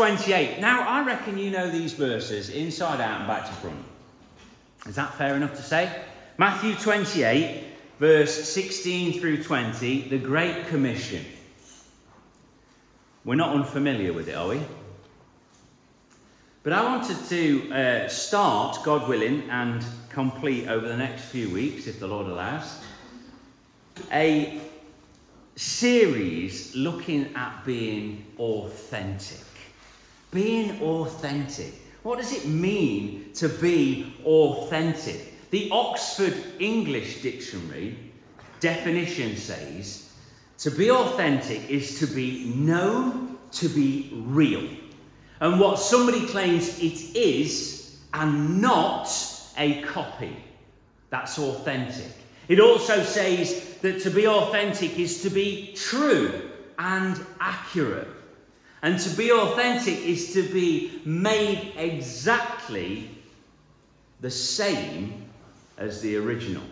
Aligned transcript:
chapter 0.00 0.24
28. 0.24 0.60
Now, 0.60 0.88
I 0.88 1.04
reckon 1.04 1.36
you 1.36 1.50
know 1.50 1.70
these 1.70 1.92
verses 1.92 2.48
inside 2.48 3.00
out 3.00 3.20
and 3.20 3.28
back 3.28 3.46
to 3.46 3.52
front. 3.52 3.84
Is 4.86 4.94
that 4.94 5.14
fair 5.14 5.36
enough 5.36 5.54
to 5.56 5.62
say? 5.62 6.04
Matthew 6.38 6.74
28, 6.74 7.64
verse 7.98 8.48
16 8.48 9.20
through 9.20 9.42
20, 9.42 10.08
the 10.08 10.18
Great 10.18 10.68
Commission. 10.68 11.24
We're 13.24 13.34
not 13.34 13.54
unfamiliar 13.54 14.14
with 14.14 14.28
it, 14.28 14.34
are 14.34 14.48
we? 14.48 14.62
But 16.62 16.72
I 16.72 16.82
wanted 16.82 17.18
to 17.28 17.72
uh, 17.72 18.08
start, 18.08 18.82
God 18.82 19.06
willing, 19.06 19.50
and 19.50 19.84
complete 20.08 20.66
over 20.68 20.88
the 20.88 20.96
next 20.96 21.24
few 21.24 21.50
weeks, 21.50 21.86
if 21.86 22.00
the 22.00 22.06
Lord 22.06 22.26
allows, 22.26 22.80
a 24.10 24.60
series 25.56 26.74
looking 26.74 27.34
at 27.34 27.64
being 27.66 28.24
authentic. 28.38 29.49
Being 30.30 30.80
authentic. 30.80 31.74
What 32.02 32.18
does 32.18 32.32
it 32.32 32.46
mean 32.46 33.32
to 33.34 33.48
be 33.48 34.14
authentic? 34.24 35.50
The 35.50 35.68
Oxford 35.70 36.34
English 36.58 37.22
Dictionary 37.22 37.98
definition 38.60 39.36
says 39.36 40.12
to 40.58 40.70
be 40.70 40.90
authentic 40.90 41.68
is 41.70 41.98
to 42.00 42.06
be 42.06 42.52
known 42.54 43.38
to 43.52 43.68
be 43.68 44.10
real. 44.12 44.68
And 45.40 45.58
what 45.58 45.78
somebody 45.78 46.26
claims 46.26 46.78
it 46.78 47.16
is, 47.16 47.98
and 48.12 48.60
not 48.60 49.08
a 49.56 49.82
copy. 49.82 50.36
That's 51.08 51.38
authentic. 51.38 52.12
It 52.48 52.60
also 52.60 53.02
says 53.02 53.78
that 53.80 54.00
to 54.02 54.10
be 54.10 54.26
authentic 54.26 54.98
is 54.98 55.22
to 55.22 55.30
be 55.30 55.72
true 55.74 56.50
and 56.78 57.24
accurate. 57.40 58.08
And 58.82 58.98
to 58.98 59.10
be 59.10 59.30
authentic 59.30 59.98
is 60.06 60.32
to 60.32 60.42
be 60.42 61.02
made 61.04 61.74
exactly 61.76 63.10
the 64.20 64.30
same 64.30 65.26
as 65.76 66.00
the 66.00 66.16
original. 66.16 66.62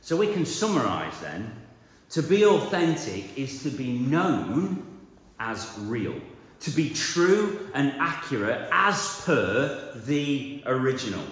So 0.00 0.16
we 0.16 0.32
can 0.32 0.44
summarize 0.44 1.18
then 1.20 1.52
to 2.10 2.22
be 2.22 2.44
authentic 2.44 3.38
is 3.38 3.62
to 3.62 3.70
be 3.70 3.92
known 3.92 4.84
as 5.38 5.72
real, 5.78 6.16
to 6.60 6.70
be 6.70 6.90
true 6.90 7.70
and 7.72 7.92
accurate 7.98 8.68
as 8.72 9.22
per 9.24 9.92
the 10.04 10.62
original. 10.66 11.24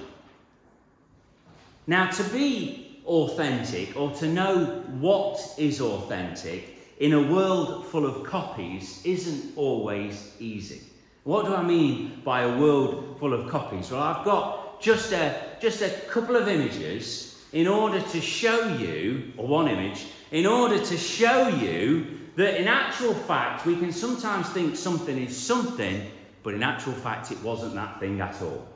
Now, 1.86 2.10
to 2.10 2.22
be 2.24 3.00
authentic 3.06 3.96
or 3.96 4.12
to 4.16 4.28
know 4.28 4.66
what 5.00 5.40
is 5.58 5.80
authentic 5.80 6.77
in 6.98 7.12
a 7.12 7.22
world 7.22 7.86
full 7.86 8.04
of 8.04 8.24
copies 8.24 9.00
isn't 9.04 9.56
always 9.56 10.34
easy. 10.40 10.82
What 11.24 11.46
do 11.46 11.54
I 11.54 11.62
mean 11.62 12.22
by 12.24 12.42
a 12.42 12.58
world 12.58 13.16
full 13.20 13.32
of 13.32 13.48
copies? 13.48 13.90
Well, 13.90 14.02
I've 14.02 14.24
got 14.24 14.80
just 14.80 15.12
a, 15.12 15.56
just 15.60 15.82
a 15.82 15.90
couple 16.08 16.36
of 16.36 16.48
images 16.48 17.44
in 17.52 17.66
order 17.66 18.00
to 18.00 18.20
show 18.20 18.68
you, 18.76 19.32
or 19.36 19.46
one 19.46 19.68
image, 19.68 20.06
in 20.30 20.46
order 20.46 20.78
to 20.78 20.96
show 20.96 21.48
you 21.48 22.18
that 22.36 22.60
in 22.60 22.68
actual 22.68 23.14
fact 23.14 23.66
we 23.66 23.76
can 23.76 23.92
sometimes 23.92 24.48
think 24.50 24.76
something 24.76 25.18
is 25.18 25.36
something, 25.36 26.10
but 26.42 26.54
in 26.54 26.62
actual 26.62 26.92
fact 26.92 27.30
it 27.30 27.42
wasn't 27.42 27.74
that 27.74 27.98
thing 28.00 28.20
at 28.20 28.40
all. 28.42 28.68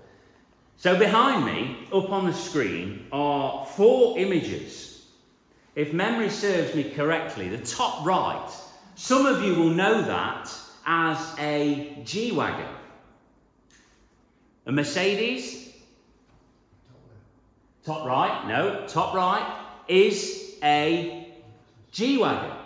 So 0.76 0.98
behind 0.98 1.44
me, 1.44 1.86
up 1.92 2.10
on 2.10 2.26
the 2.26 2.32
screen, 2.32 3.06
are 3.12 3.64
four 3.66 4.18
images. 4.18 4.91
If 5.75 5.93
memory 5.93 6.28
serves 6.28 6.75
me 6.75 6.84
correctly, 6.84 7.49
the 7.49 7.65
top 7.65 8.05
right, 8.05 8.50
some 8.94 9.25
of 9.25 9.43
you 9.43 9.55
will 9.55 9.71
know 9.71 10.03
that 10.03 10.53
as 10.87 11.34
a 11.38 11.99
G 12.05 12.33
Wagon. 12.33 12.69
A 14.66 14.72
Mercedes? 14.72 15.72
Top 17.84 18.06
right, 18.06 18.47
no, 18.47 18.87
top 18.87 19.15
right 19.15 19.60
is 19.88 20.56
a 20.62 21.27
G 21.91 22.19
Wagon. 22.19 22.56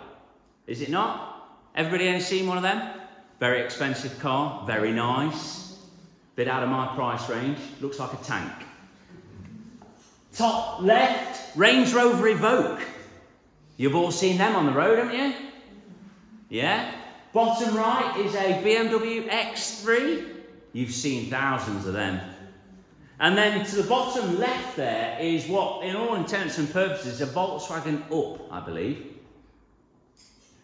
Is 0.67 0.81
it 0.81 0.89
not? 0.89 1.49
Everybody 1.73 2.09
ever 2.09 2.19
seen 2.19 2.45
one 2.45 2.57
of 2.57 2.63
them? 2.63 2.99
Very 3.39 3.61
expensive 3.61 4.19
car, 4.19 4.65
very 4.67 4.91
nice. 4.91 5.77
Bit 6.35 6.47
out 6.47 6.61
of 6.61 6.69
my 6.69 6.87
price 6.93 7.29
range. 7.29 7.57
Looks 7.81 7.99
like 7.99 8.13
a 8.13 8.17
tank. 8.17 8.51
Top 10.33 10.81
left, 10.81 11.57
Range 11.57 11.91
Rover 11.93 12.27
Evoque. 12.27 12.83
You've 13.77 13.95
all 13.95 14.11
seen 14.11 14.37
them 14.37 14.55
on 14.55 14.65
the 14.65 14.71
road, 14.71 14.97
haven't 14.97 15.15
you? 15.15 15.33
Yeah? 16.49 16.91
Bottom 17.31 17.75
right 17.75 18.17
is 18.17 18.33
a 18.33 18.63
BMW 18.63 19.29
X3. 19.29 20.35
You've 20.73 20.91
seen 20.91 21.29
thousands 21.29 21.85
of 21.85 21.93
them. 21.93 22.19
And 23.19 23.37
then 23.37 23.65
to 23.65 23.75
the 23.75 23.87
bottom 23.87 24.39
left 24.39 24.75
there 24.75 25.17
is 25.19 25.47
what, 25.47 25.83
in 25.83 25.95
all 25.95 26.15
intents 26.15 26.57
and 26.57 26.71
purposes, 26.71 27.19
is 27.19 27.21
a 27.21 27.31
Volkswagen 27.31 28.03
Up, 28.11 28.51
I 28.51 28.59
believe. 28.59 29.13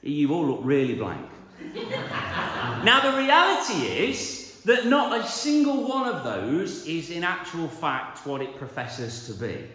You 0.02 0.34
all 0.34 0.48
look 0.48 0.60
really 0.64 0.96
blank. 0.96 1.30
now, 1.74 3.12
the 3.12 3.18
reality 3.18 3.88
is 3.88 4.62
that 4.66 4.88
not 4.88 5.20
a 5.20 5.28
single 5.28 5.88
one 5.88 6.08
of 6.08 6.24
those 6.24 6.86
is 6.86 7.10
in 7.10 7.24
actual 7.24 7.68
fact 7.68 8.26
what 8.26 8.42
it 8.42 8.58
professes 8.58 9.28
to 9.28 9.34
be. 9.34 9.68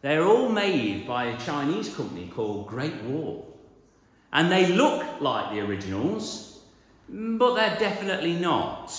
They're 0.00 0.24
all 0.24 0.48
made 0.48 1.06
by 1.06 1.24
a 1.24 1.38
Chinese 1.38 1.94
company 1.94 2.30
called 2.34 2.68
Great 2.68 3.02
Wall. 3.02 3.58
And 4.32 4.52
they 4.52 4.66
look 4.66 5.20
like 5.20 5.52
the 5.52 5.60
originals, 5.60 6.60
but 7.08 7.54
they're 7.54 7.78
definitely 7.78 8.34
not. 8.34 8.92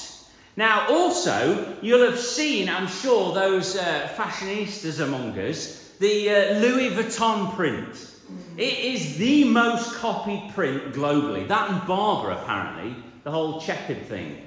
Now, 0.57 0.87
also, 0.89 1.77
you'll 1.81 2.09
have 2.09 2.19
seen, 2.19 2.67
I'm 2.67 2.87
sure, 2.87 3.33
those 3.33 3.77
uh, 3.77 4.09
fashionistas 4.15 4.99
among 4.99 5.39
us, 5.39 5.93
the 5.99 6.29
uh, 6.29 6.59
Louis 6.59 6.89
Vuitton 6.89 7.55
print. 7.55 8.07
It 8.57 8.79
is 8.79 9.17
the 9.17 9.45
most 9.45 9.95
copied 9.95 10.51
print 10.53 10.93
globally. 10.93 11.47
That 11.47 11.69
and 11.69 11.81
Burberry, 11.87 12.33
apparently, 12.33 12.95
the 13.23 13.31
whole 13.31 13.61
checkered 13.61 14.05
thing. 14.05 14.41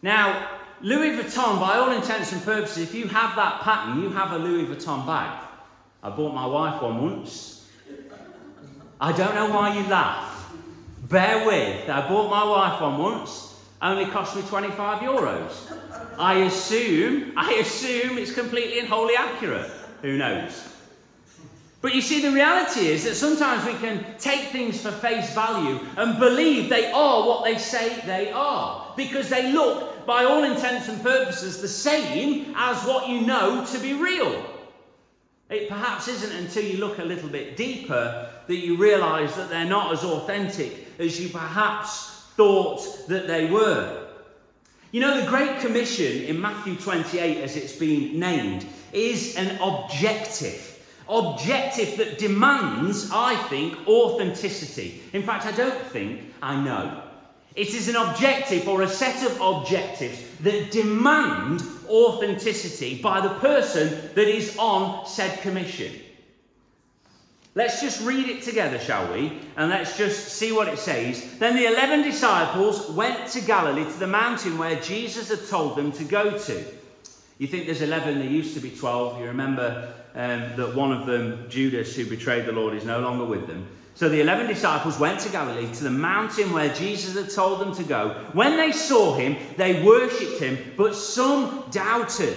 Now, 0.00 0.48
Louis 0.80 1.10
Vuitton, 1.10 1.58
by 1.58 1.76
all 1.76 1.90
intents 1.90 2.32
and 2.32 2.42
purposes, 2.44 2.84
if 2.84 2.94
you 2.94 3.08
have 3.08 3.34
that 3.34 3.62
pattern, 3.62 4.02
you 4.02 4.10
have 4.10 4.32
a 4.32 4.38
Louis 4.38 4.66
Vuitton 4.66 5.06
bag. 5.06 5.45
I 6.06 6.10
bought 6.10 6.32
my 6.32 6.46
wife 6.46 6.80
one 6.80 7.02
once. 7.02 7.68
I 9.00 9.10
don't 9.10 9.34
know 9.34 9.50
why 9.50 9.76
you 9.76 9.88
laugh. 9.88 10.54
Bear 11.02 11.44
with. 11.44 11.90
I 11.90 12.08
bought 12.08 12.30
my 12.30 12.44
wife 12.44 12.80
one 12.80 12.98
once. 12.98 13.60
Only 13.82 14.06
cost 14.06 14.36
me 14.36 14.42
25 14.42 15.00
euros. 15.00 15.76
I 16.16 16.44
assume, 16.44 17.32
I 17.36 17.54
assume 17.54 18.18
it's 18.18 18.32
completely 18.32 18.78
and 18.78 18.88
wholly 18.88 19.16
accurate. 19.16 19.68
Who 20.02 20.16
knows? 20.16 20.72
But 21.82 21.92
you 21.92 22.00
see, 22.00 22.22
the 22.22 22.30
reality 22.30 22.86
is 22.86 23.02
that 23.02 23.16
sometimes 23.16 23.66
we 23.66 23.74
can 23.74 24.04
take 24.16 24.50
things 24.50 24.80
for 24.80 24.92
face 24.92 25.34
value 25.34 25.80
and 25.96 26.20
believe 26.20 26.68
they 26.68 26.92
are 26.92 27.26
what 27.26 27.42
they 27.42 27.58
say 27.58 28.00
they 28.06 28.30
are 28.30 28.94
because 28.96 29.28
they 29.28 29.52
look, 29.52 30.06
by 30.06 30.22
all 30.22 30.44
intents 30.44 30.88
and 30.88 31.02
purposes, 31.02 31.60
the 31.60 31.66
same 31.66 32.54
as 32.56 32.84
what 32.84 33.08
you 33.08 33.22
know 33.22 33.66
to 33.66 33.78
be 33.80 33.92
real. 33.92 34.52
It 35.48 35.68
perhaps 35.68 36.08
isn't 36.08 36.32
until 36.32 36.64
you 36.64 36.78
look 36.78 36.98
a 36.98 37.04
little 37.04 37.28
bit 37.28 37.56
deeper 37.56 38.30
that 38.46 38.56
you 38.56 38.76
realize 38.76 39.34
that 39.36 39.48
they're 39.48 39.64
not 39.64 39.92
as 39.92 40.02
authentic 40.02 40.88
as 40.98 41.20
you 41.20 41.28
perhaps 41.28 42.24
thought 42.36 43.06
that 43.08 43.26
they 43.26 43.50
were. 43.50 44.08
You 44.90 45.00
know, 45.00 45.20
the 45.20 45.28
Great 45.28 45.60
Commission 45.60 46.24
in 46.24 46.40
Matthew 46.40 46.76
28, 46.76 47.42
as 47.42 47.56
it's 47.56 47.76
been 47.76 48.18
named, 48.18 48.66
is 48.92 49.36
an 49.36 49.58
objective 49.60 50.76
objective 51.08 51.96
that 51.98 52.18
demands, 52.18 53.10
I 53.12 53.36
think, 53.48 53.86
authenticity. 53.86 55.02
In 55.12 55.22
fact, 55.22 55.46
I 55.46 55.52
don't 55.52 55.80
think, 55.86 56.32
I 56.42 56.60
know. 56.62 57.02
It 57.54 57.68
is 57.68 57.88
an 57.88 57.96
objective 57.96 58.68
or 58.68 58.82
a 58.82 58.88
set 58.88 59.24
of 59.24 59.40
objectives 59.40 60.20
that 60.40 60.70
demand 60.70 61.62
authenticity 61.88 63.00
by 63.00 63.20
the 63.20 63.34
person 63.34 63.88
that 64.14 64.28
is 64.28 64.56
on 64.58 65.06
said 65.06 65.40
commission. 65.40 65.92
Let's 67.54 67.80
just 67.80 68.04
read 68.04 68.28
it 68.28 68.42
together, 68.42 68.78
shall 68.78 69.10
we? 69.12 69.40
And 69.56 69.70
let's 69.70 69.96
just 69.96 70.28
see 70.28 70.52
what 70.52 70.68
it 70.68 70.78
says. 70.78 71.38
Then 71.38 71.56
the 71.56 71.66
eleven 71.66 72.02
disciples 72.02 72.90
went 72.90 73.28
to 73.30 73.40
Galilee 73.40 73.84
to 73.84 73.98
the 73.98 74.06
mountain 74.06 74.58
where 74.58 74.78
Jesus 74.80 75.30
had 75.30 75.48
told 75.48 75.76
them 75.76 75.90
to 75.92 76.04
go 76.04 76.36
to. 76.36 76.64
You 77.38 77.46
think 77.46 77.66
there's 77.66 77.82
11, 77.82 78.18
there 78.18 78.28
used 78.28 78.54
to 78.54 78.60
be 78.60 78.70
12. 78.70 79.20
You 79.20 79.26
remember 79.26 79.92
um, 80.14 80.56
that 80.56 80.74
one 80.74 80.92
of 80.92 81.06
them, 81.06 81.48
Judas, 81.50 81.94
who 81.94 82.06
betrayed 82.06 82.46
the 82.46 82.52
Lord, 82.52 82.74
is 82.74 82.84
no 82.84 83.00
longer 83.00 83.24
with 83.24 83.46
them. 83.46 83.66
So 83.96 84.10
the 84.10 84.20
11 84.20 84.46
disciples 84.46 84.98
went 84.98 85.20
to 85.20 85.30
Galilee, 85.30 85.72
to 85.72 85.84
the 85.84 85.90
mountain 85.90 86.52
where 86.52 86.72
Jesus 86.72 87.14
had 87.14 87.30
told 87.30 87.60
them 87.60 87.74
to 87.76 87.82
go. 87.82 88.26
When 88.34 88.58
they 88.58 88.70
saw 88.70 89.16
him, 89.16 89.38
they 89.56 89.82
worshipped 89.82 90.38
him, 90.38 90.58
but 90.76 90.94
some 90.94 91.64
doubted. 91.70 92.36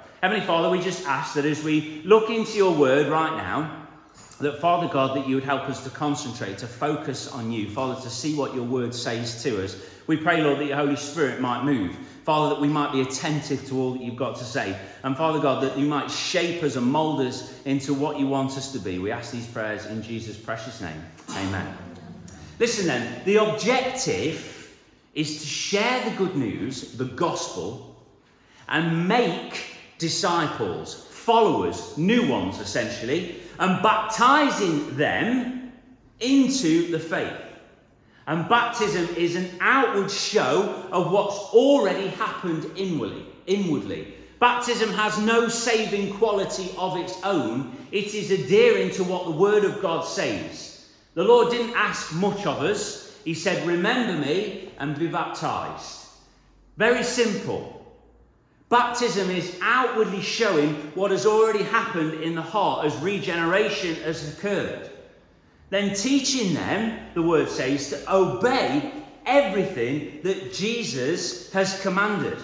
Heavenly 0.21 0.45
Father, 0.45 0.69
we 0.69 0.79
just 0.79 1.07
ask 1.07 1.33
that 1.33 1.45
as 1.45 1.63
we 1.63 2.03
look 2.05 2.29
into 2.29 2.55
your 2.55 2.75
word 2.75 3.07
right 3.07 3.35
now, 3.35 3.87
that 4.39 4.59
Father 4.59 4.87
God, 4.87 5.17
that 5.17 5.27
you 5.27 5.33
would 5.33 5.43
help 5.43 5.63
us 5.63 5.83
to 5.83 5.89
concentrate, 5.89 6.59
to 6.59 6.67
focus 6.67 7.27
on 7.31 7.51
you, 7.51 7.67
Father, 7.67 7.99
to 8.01 8.09
see 8.09 8.35
what 8.35 8.53
your 8.53 8.63
word 8.63 8.93
says 8.93 9.41
to 9.41 9.63
us. 9.63 9.83
We 10.05 10.17
pray, 10.17 10.43
Lord, 10.43 10.59
that 10.59 10.65
your 10.65 10.77
Holy 10.77 10.95
Spirit 10.95 11.41
might 11.41 11.63
move. 11.63 11.95
Father, 12.23 12.53
that 12.53 12.61
we 12.61 12.67
might 12.67 12.91
be 12.91 13.01
attentive 13.01 13.65
to 13.67 13.79
all 13.79 13.93
that 13.93 14.03
you've 14.03 14.15
got 14.15 14.35
to 14.35 14.43
say. 14.43 14.77
And 15.01 15.17
Father 15.17 15.39
God, 15.39 15.63
that 15.63 15.75
you 15.75 15.87
might 15.87 16.11
shape 16.11 16.61
us 16.61 16.75
and 16.75 16.85
mould 16.85 17.21
us 17.21 17.59
into 17.65 17.95
what 17.95 18.19
you 18.19 18.27
want 18.27 18.51
us 18.51 18.71
to 18.73 18.79
be. 18.79 18.99
We 18.99 19.09
ask 19.11 19.31
these 19.31 19.47
prayers 19.47 19.87
in 19.87 20.03
Jesus' 20.03 20.37
precious 20.37 20.81
name. 20.81 21.01
Amen. 21.31 21.75
Listen 22.59 22.85
then, 22.85 23.23
the 23.25 23.37
objective 23.37 24.71
is 25.15 25.41
to 25.41 25.47
share 25.47 26.07
the 26.07 26.15
good 26.15 26.35
news, 26.35 26.95
the 26.95 27.05
gospel, 27.05 28.03
and 28.67 29.07
make 29.07 29.70
disciples, 30.01 31.07
followers, 31.09 31.97
new 31.97 32.27
ones 32.27 32.59
essentially, 32.59 33.37
and 33.59 33.81
baptizing 33.81 34.97
them 34.97 35.71
into 36.19 36.91
the 36.91 36.99
faith. 36.99 37.41
And 38.27 38.49
baptism 38.49 39.07
is 39.15 39.35
an 39.35 39.49
outward 39.61 40.11
show 40.11 40.87
of 40.91 41.11
what's 41.11 41.37
already 41.53 42.07
happened 42.07 42.65
inwardly. 42.75 43.25
inwardly. 43.47 44.15
Baptism 44.39 44.89
has 44.93 45.19
no 45.19 45.47
saving 45.47 46.13
quality 46.17 46.71
of 46.77 46.97
its 46.97 47.21
own, 47.23 47.75
it 47.91 48.15
is 48.15 48.31
adhering 48.31 48.89
to 48.91 49.03
what 49.03 49.25
the 49.25 49.31
Word 49.31 49.63
of 49.63 49.81
God 49.81 50.03
says. 50.03 50.89
The 51.13 51.23
Lord 51.23 51.51
didn't 51.51 51.75
ask 51.75 52.13
much 52.15 52.45
of 52.45 52.61
us, 52.61 53.19
He 53.23 53.35
said, 53.35 53.67
Remember 53.67 54.13
me 54.25 54.71
and 54.79 54.97
be 54.97 55.07
baptized. 55.07 56.07
Very 56.77 57.03
simple. 57.03 57.80
Baptism 58.71 59.29
is 59.29 59.59
outwardly 59.61 60.21
showing 60.21 60.75
what 60.95 61.11
has 61.11 61.25
already 61.25 61.61
happened 61.61 62.23
in 62.23 62.35
the 62.35 62.41
heart 62.41 62.85
as 62.85 62.95
regeneration 62.99 63.95
has 63.95 64.33
occurred. 64.33 64.89
Then 65.69 65.93
teaching 65.93 66.53
them, 66.53 66.97
the 67.13 67.21
word 67.21 67.49
says, 67.49 67.89
to 67.89 68.13
obey 68.15 68.93
everything 69.25 70.21
that 70.23 70.53
Jesus 70.53 71.51
has 71.51 71.81
commanded. 71.81 72.37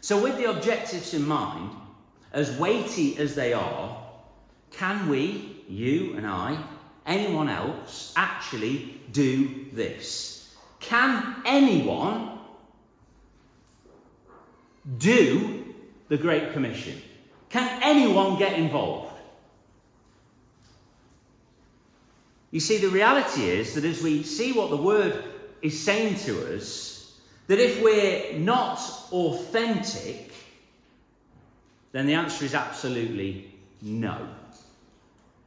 So, 0.00 0.22
with 0.22 0.38
the 0.38 0.50
objectives 0.50 1.12
in 1.12 1.28
mind, 1.28 1.72
as 2.32 2.58
weighty 2.58 3.18
as 3.18 3.34
they 3.34 3.52
are, 3.52 4.02
can 4.70 5.06
we, 5.06 5.64
you 5.68 6.14
and 6.16 6.26
I, 6.26 6.64
anyone 7.04 7.50
else, 7.50 8.14
actually 8.16 9.02
do 9.12 9.66
this? 9.70 10.56
Can 10.80 11.42
anyone 11.44 12.31
do 14.98 15.74
the 16.08 16.16
Great 16.16 16.52
Commission? 16.52 17.00
Can 17.48 17.82
anyone 17.82 18.38
get 18.38 18.58
involved? 18.58 19.12
You 22.50 22.60
see, 22.60 22.78
the 22.78 22.88
reality 22.88 23.44
is 23.44 23.74
that 23.74 23.84
as 23.84 24.02
we 24.02 24.22
see 24.22 24.52
what 24.52 24.70
the 24.70 24.76
Word 24.76 25.24
is 25.62 25.78
saying 25.80 26.16
to 26.16 26.54
us, 26.54 27.18
that 27.46 27.58
if 27.58 27.82
we're 27.82 28.38
not 28.38 28.78
authentic, 29.10 30.32
then 31.92 32.06
the 32.06 32.14
answer 32.14 32.44
is 32.44 32.54
absolutely 32.54 33.52
no. 33.80 34.28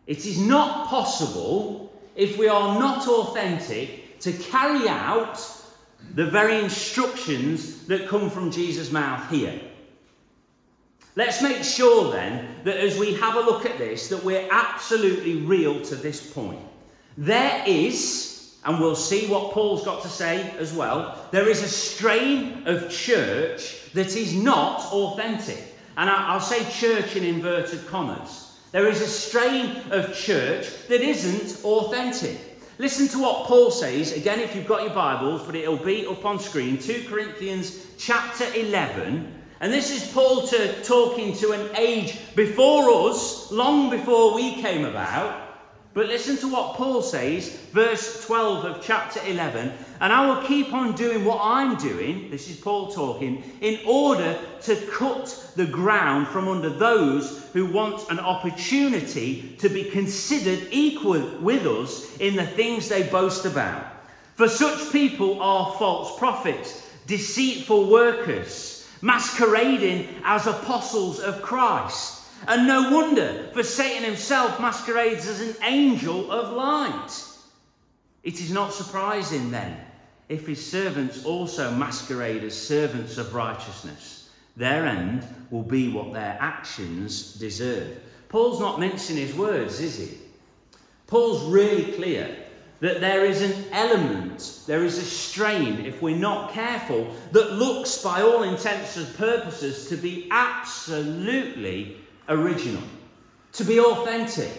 It 0.07 0.25
is 0.25 0.39
not 0.39 0.87
possible, 0.87 1.93
if 2.15 2.37
we 2.37 2.47
are 2.47 2.79
not 2.79 3.07
authentic, 3.07 4.19
to 4.19 4.33
carry 4.33 4.87
out 4.87 5.39
the 6.13 6.25
very 6.25 6.59
instructions 6.59 7.85
that 7.87 8.07
come 8.07 8.29
from 8.29 8.51
Jesus' 8.51 8.91
mouth 8.91 9.29
here. 9.29 9.59
Let's 11.15 11.41
make 11.41 11.63
sure 11.63 12.11
then 12.11 12.47
that 12.65 12.77
as 12.77 12.97
we 12.99 13.13
have 13.13 13.35
a 13.35 13.39
look 13.39 13.65
at 13.65 13.77
this, 13.77 14.09
that 14.09 14.23
we're 14.23 14.47
absolutely 14.51 15.37
real 15.37 15.81
to 15.85 15.95
this 15.95 16.33
point. 16.33 16.59
There 17.17 17.63
is, 17.65 18.57
and 18.65 18.79
we'll 18.79 18.97
see 18.97 19.27
what 19.27 19.53
Paul's 19.53 19.85
got 19.85 20.03
to 20.03 20.09
say 20.09 20.51
as 20.57 20.73
well, 20.73 21.27
there 21.31 21.47
is 21.47 21.63
a 21.63 21.69
strain 21.69 22.67
of 22.67 22.89
church 22.89 23.91
that 23.93 24.15
is 24.15 24.35
not 24.35 24.81
authentic. 24.91 25.75
And 25.95 26.09
I'll 26.09 26.41
say 26.41 26.69
church 26.69 27.15
in 27.15 27.23
inverted 27.23 27.87
commas. 27.87 28.59
There 28.73 28.87
is 28.87 28.99
a 28.99 29.07
strain 29.07 29.77
of 29.91 30.13
church 30.13 30.67
that 30.89 30.99
isn't 30.99 31.63
authentic. 31.63 32.37
Listen 32.77 33.07
to 33.07 33.19
what 33.19 33.45
Paul 33.45 33.71
says, 33.71 34.11
again, 34.11 34.41
if 34.41 34.53
you've 34.53 34.67
got 34.67 34.83
your 34.83 34.93
Bibles, 34.93 35.43
but 35.43 35.55
it'll 35.55 35.77
be 35.77 36.05
up 36.05 36.25
on 36.25 36.39
screen 36.39 36.77
2 36.77 37.05
Corinthians 37.07 37.85
chapter 37.97 38.45
11. 38.53 39.33
And 39.61 39.71
this 39.71 39.89
is 39.91 40.11
Paul 40.11 40.45
to, 40.47 40.83
talking 40.83 41.33
to 41.37 41.53
an 41.53 41.73
age 41.77 42.19
before 42.35 43.09
us, 43.09 43.49
long 43.49 43.89
before 43.89 44.35
we 44.35 44.61
came 44.61 44.83
about. 44.83 45.44
But 45.95 46.07
listen 46.07 46.35
to 46.39 46.51
what 46.51 46.75
Paul 46.75 47.01
says, 47.01 47.57
verse 47.71 48.25
12 48.25 48.65
of 48.65 48.83
chapter 48.83 49.21
11. 49.25 49.71
And 50.01 50.11
I 50.11 50.27
will 50.27 50.45
keep 50.45 50.73
on 50.73 50.93
doing 50.93 51.23
what 51.23 51.39
I'm 51.41 51.77
doing, 51.77 52.29
this 52.29 52.49
is 52.49 52.57
Paul 52.57 52.91
talking, 52.91 53.41
in 53.61 53.79
order 53.87 54.37
to 54.63 54.75
cut 54.91 55.53
the 55.55 55.65
ground 55.65 56.27
from 56.27 56.49
under 56.49 56.67
those 56.67 57.49
who 57.53 57.67
want 57.67 58.11
an 58.11 58.19
opportunity 58.19 59.55
to 59.59 59.69
be 59.69 59.85
considered 59.85 60.67
equal 60.69 61.37
with 61.39 61.65
us 61.65 62.17
in 62.17 62.35
the 62.35 62.45
things 62.45 62.89
they 62.89 63.03
boast 63.03 63.45
about. 63.45 63.85
For 64.33 64.49
such 64.49 64.91
people 64.91 65.41
are 65.41 65.77
false 65.77 66.19
prophets, 66.19 66.91
deceitful 67.07 67.89
workers, 67.89 68.85
masquerading 69.01 70.09
as 70.25 70.45
apostles 70.45 71.21
of 71.21 71.41
Christ. 71.41 72.24
And 72.47 72.67
no 72.67 72.91
wonder, 72.91 73.49
for 73.53 73.63
Satan 73.63 74.03
himself 74.03 74.59
masquerades 74.59 75.27
as 75.27 75.41
an 75.41 75.55
angel 75.63 76.31
of 76.31 76.53
light. 76.53 77.23
It 78.23 78.41
is 78.41 78.51
not 78.51 78.73
surprising 78.73 79.51
then 79.51 79.79
if 80.29 80.47
his 80.47 80.65
servants 80.65 81.25
also 81.25 81.71
masquerade 81.71 82.43
as 82.43 82.59
servants 82.59 83.17
of 83.17 83.35
righteousness. 83.35 84.29
Their 84.57 84.85
end 84.85 85.25
will 85.51 85.63
be 85.63 85.91
what 85.91 86.13
their 86.13 86.37
actions 86.39 87.33
deserve. 87.33 87.99
Paul's 88.29 88.59
not 88.59 88.79
mincing 88.79 89.17
his 89.17 89.35
words, 89.35 89.79
is 89.79 89.97
he? 89.97 90.17
Paul's 91.07 91.43
really 91.43 91.91
clear 91.93 92.35
that 92.79 93.01
there 93.01 93.25
is 93.25 93.41
an 93.41 93.65
element, 93.71 94.61
there 94.67 94.83
is 94.83 94.97
a 94.97 95.03
strain, 95.03 95.85
if 95.85 96.01
we're 96.01 96.17
not 96.17 96.51
careful, 96.51 97.13
that 97.31 97.53
looks, 97.53 98.01
by 98.01 98.21
all 98.21 98.43
intents 98.43 98.97
and 98.97 99.15
purposes, 99.15 99.87
to 99.89 99.97
be 99.97 100.27
absolutely 100.31 101.97
original, 102.29 102.83
to 103.53 103.63
be 103.63 103.79
authentic. 103.79 104.51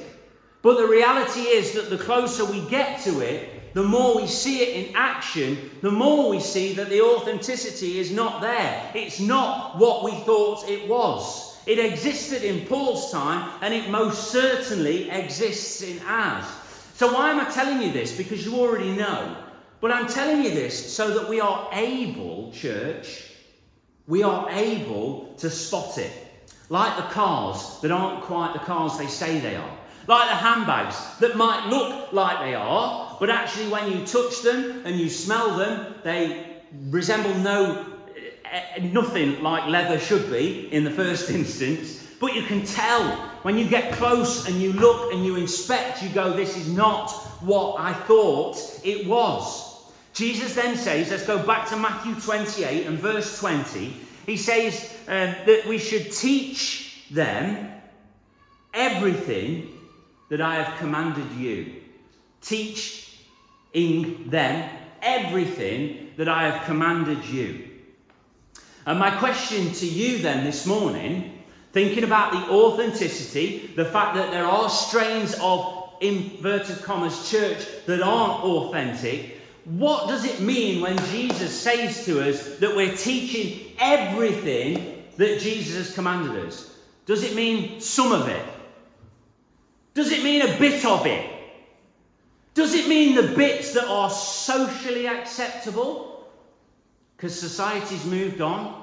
But 0.62 0.78
the 0.78 0.88
reality 0.88 1.40
is 1.42 1.72
that 1.72 1.90
the 1.90 1.98
closer 1.98 2.44
we 2.44 2.68
get 2.68 3.00
to 3.02 3.20
it, 3.20 3.74
the 3.74 3.82
more 3.82 4.16
we 4.16 4.26
see 4.26 4.62
it 4.62 4.88
in 4.88 4.96
action, 4.96 5.70
the 5.82 5.90
more 5.90 6.30
we 6.30 6.40
see 6.40 6.72
that 6.72 6.88
the 6.88 7.02
authenticity 7.02 7.98
is 7.98 8.10
not 8.10 8.40
there. 8.40 8.90
It's 8.94 9.20
not 9.20 9.78
what 9.78 10.02
we 10.02 10.12
thought 10.24 10.68
it 10.68 10.88
was. 10.88 11.58
It 11.66 11.78
existed 11.78 12.42
in 12.42 12.66
Paul's 12.66 13.12
time, 13.12 13.50
and 13.60 13.74
it 13.74 13.90
most 13.90 14.30
certainly 14.30 15.10
exists 15.10 15.82
in 15.82 16.00
ours. 16.06 16.46
So, 16.94 17.12
why 17.12 17.30
am 17.30 17.40
I 17.40 17.50
telling 17.50 17.82
you 17.82 17.92
this? 17.92 18.16
Because 18.16 18.46
you 18.46 18.54
already 18.54 18.92
know. 18.92 19.36
But 19.80 19.92
I'm 19.92 20.08
telling 20.08 20.42
you 20.42 20.50
this 20.50 20.94
so 20.94 21.18
that 21.18 21.28
we 21.28 21.40
are 21.40 21.68
able, 21.72 22.50
church, 22.52 23.30
we 24.06 24.22
are 24.22 24.48
able 24.50 25.34
to 25.38 25.50
spot 25.50 25.98
it. 25.98 26.25
Like 26.68 26.96
the 26.96 27.02
cars 27.02 27.80
that 27.80 27.90
aren't 27.90 28.22
quite 28.22 28.52
the 28.52 28.58
cars 28.58 28.98
they 28.98 29.06
say 29.06 29.38
they 29.38 29.56
are. 29.56 29.76
Like 30.08 30.28
the 30.28 30.36
handbags 30.36 30.96
that 31.18 31.36
might 31.36 31.68
look 31.68 32.12
like 32.12 32.40
they 32.40 32.54
are, 32.54 33.16
but 33.18 33.30
actually, 33.30 33.68
when 33.68 33.90
you 33.90 34.06
touch 34.06 34.42
them 34.42 34.82
and 34.84 34.96
you 34.96 35.08
smell 35.08 35.56
them, 35.56 35.94
they 36.04 36.58
resemble 36.90 37.34
no, 37.34 37.86
uh, 38.52 38.82
nothing 38.82 39.42
like 39.42 39.68
leather 39.68 39.98
should 39.98 40.30
be 40.30 40.72
in 40.72 40.84
the 40.84 40.90
first 40.90 41.30
instance. 41.40 42.02
But 42.20 42.34
you 42.34 42.42
can 42.42 42.64
tell 42.64 43.16
when 43.42 43.58
you 43.58 43.68
get 43.68 43.92
close 43.92 44.48
and 44.48 44.60
you 44.60 44.72
look 44.72 45.12
and 45.12 45.24
you 45.24 45.36
inspect, 45.36 46.02
you 46.02 46.08
go, 46.10 46.32
This 46.32 46.56
is 46.56 46.68
not 46.68 47.10
what 47.40 47.80
I 47.80 47.92
thought 47.92 48.56
it 48.84 49.06
was. 49.06 49.64
Jesus 50.12 50.54
then 50.54 50.76
says, 50.76 51.10
Let's 51.10 51.26
go 51.26 51.44
back 51.44 51.68
to 51.68 51.76
Matthew 51.76 52.14
28 52.14 52.86
and 52.86 52.98
verse 52.98 53.38
20. 53.38 53.94
He 54.26 54.36
says 54.36 54.95
um, 55.08 55.34
that 55.46 55.66
we 55.66 55.78
should 55.78 56.12
teach 56.12 57.04
them 57.10 57.72
everything 58.74 59.72
that 60.28 60.40
I 60.40 60.56
have 60.56 60.78
commanded 60.78 61.30
you. 61.32 61.74
Teaching 62.40 64.30
them 64.30 64.70
everything 65.02 66.12
that 66.16 66.28
I 66.28 66.48
have 66.48 66.64
commanded 66.64 67.24
you. 67.26 67.68
And 68.84 68.98
my 68.98 69.10
question 69.10 69.72
to 69.72 69.86
you 69.86 70.18
then 70.18 70.44
this 70.44 70.66
morning, 70.66 71.42
thinking 71.72 72.04
about 72.04 72.32
the 72.32 72.52
authenticity, 72.52 73.72
the 73.74 73.84
fact 73.84 74.14
that 74.16 74.30
there 74.30 74.46
are 74.46 74.70
strains 74.70 75.36
of 75.40 75.94
inverted 76.00 76.82
commas 76.82 77.30
church 77.30 77.66
that 77.86 78.02
aren't 78.02 78.44
authentic, 78.44 79.36
what 79.64 80.08
does 80.08 80.24
it 80.24 80.40
mean 80.40 80.80
when 80.80 80.96
Jesus 81.10 81.60
says 81.60 82.04
to 82.04 82.28
us 82.28 82.58
that 82.58 82.76
we're 82.76 82.96
teaching 82.96 83.72
everything 83.78 84.95
that 85.16 85.40
Jesus 85.40 85.76
has 85.76 85.94
commanded 85.94 86.46
us? 86.46 86.76
Does 87.04 87.22
it 87.22 87.34
mean 87.34 87.80
some 87.80 88.12
of 88.12 88.28
it? 88.28 88.44
Does 89.94 90.12
it 90.12 90.22
mean 90.22 90.42
a 90.42 90.58
bit 90.58 90.84
of 90.84 91.06
it? 91.06 91.30
Does 92.54 92.74
it 92.74 92.88
mean 92.88 93.14
the 93.14 93.34
bits 93.34 93.72
that 93.74 93.86
are 93.86 94.10
socially 94.10 95.06
acceptable? 95.06 96.16
because 97.16 97.38
society's 97.38 98.04
moved 98.04 98.40
on? 98.40 98.82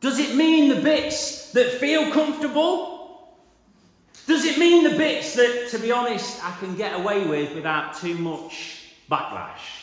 Does 0.00 0.18
it 0.18 0.36
mean 0.36 0.68
the 0.68 0.80
bits 0.80 1.52
that 1.52 1.72
feel 1.72 2.10
comfortable? 2.12 3.36
Does 4.26 4.44
it 4.44 4.58
mean 4.58 4.84
the 4.84 4.96
bits 4.96 5.34
that, 5.34 5.68
to 5.70 5.78
be 5.78 5.90
honest, 5.90 6.44
I 6.44 6.56
can 6.58 6.76
get 6.76 6.98
away 6.98 7.26
with 7.26 7.54
without 7.54 7.96
too 7.96 8.14
much 8.16 8.92
backlash? 9.10 9.77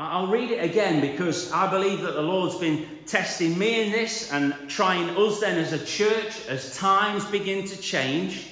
I'll 0.00 0.28
read 0.28 0.52
it 0.52 0.62
again 0.62 1.00
because 1.00 1.50
I 1.50 1.68
believe 1.68 2.02
that 2.02 2.14
the 2.14 2.22
Lord's 2.22 2.54
been 2.54 2.86
testing 3.04 3.58
me 3.58 3.84
in 3.84 3.90
this 3.90 4.30
and 4.30 4.54
trying 4.68 5.10
us 5.10 5.40
then 5.40 5.58
as 5.58 5.72
a 5.72 5.84
church 5.84 6.46
as 6.46 6.76
times 6.76 7.24
begin 7.24 7.66
to 7.66 7.76
change. 7.76 8.46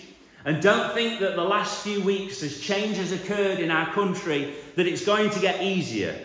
And 0.44 0.60
don't 0.60 0.92
think 0.92 1.20
that 1.20 1.36
the 1.36 1.44
last 1.44 1.84
few 1.84 2.02
weeks, 2.02 2.42
as 2.42 2.60
change 2.60 2.96
has 2.96 3.12
occurred 3.12 3.60
in 3.60 3.70
our 3.70 3.86
country, 3.92 4.54
that 4.74 4.88
it's 4.88 5.04
going 5.04 5.30
to 5.30 5.38
get 5.38 5.62
easier. 5.62 6.18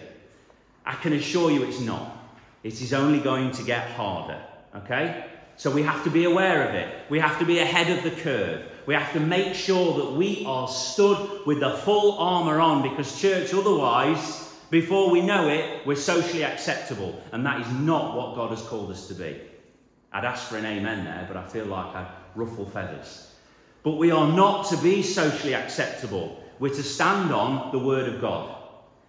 I 0.87 0.95
can 0.95 1.13
assure 1.13 1.51
you 1.51 1.65
it's 1.65 1.81
not. 1.81 2.17
It 2.63 2.81
is 2.81 2.91
only 2.91 3.19
going 3.19 3.51
to 3.51 3.63
get 3.63 3.91
harder. 3.91 4.41
Okay? 4.75 5.27
So 5.55 5.69
we 5.69 5.83
have 5.83 6.03
to 6.03 6.09
be 6.09 6.23
aware 6.23 6.67
of 6.67 6.73
it. 6.73 6.91
We 7.11 7.19
have 7.19 7.37
to 7.37 7.45
be 7.45 7.59
ahead 7.59 7.95
of 7.95 8.03
the 8.03 8.09
curve. 8.09 8.65
We 8.87 8.95
have 8.95 9.13
to 9.13 9.19
make 9.19 9.53
sure 9.53 9.95
that 9.99 10.13
we 10.13 10.43
are 10.47 10.67
stood 10.67 11.45
with 11.45 11.59
the 11.59 11.77
full 11.77 12.17
armour 12.17 12.59
on 12.59 12.81
because, 12.81 13.21
church, 13.21 13.53
otherwise, 13.53 14.50
before 14.71 15.11
we 15.11 15.21
know 15.21 15.49
it, 15.49 15.85
we're 15.85 15.95
socially 15.95 16.43
acceptable. 16.43 17.21
And 17.31 17.45
that 17.45 17.61
is 17.61 17.71
not 17.73 18.15
what 18.15 18.35
God 18.35 18.49
has 18.49 18.61
called 18.63 18.89
us 18.89 19.07
to 19.09 19.13
be. 19.13 19.39
I'd 20.13 20.25
ask 20.25 20.47
for 20.47 20.57
an 20.57 20.65
amen 20.65 21.03
there, 21.05 21.25
but 21.27 21.37
I 21.37 21.43
feel 21.43 21.65
like 21.65 21.93
I 21.93 22.09
ruffle 22.35 22.65
feathers. 22.65 23.33
But 23.83 23.97
we 23.97 24.11
are 24.11 24.27
not 24.27 24.67
to 24.69 24.77
be 24.77 25.03
socially 25.03 25.55
acceptable. 25.55 26.41
We're 26.59 26.73
to 26.73 26.83
stand 26.83 27.33
on 27.33 27.71
the 27.71 27.79
Word 27.79 28.07
of 28.13 28.21
God. 28.21 28.55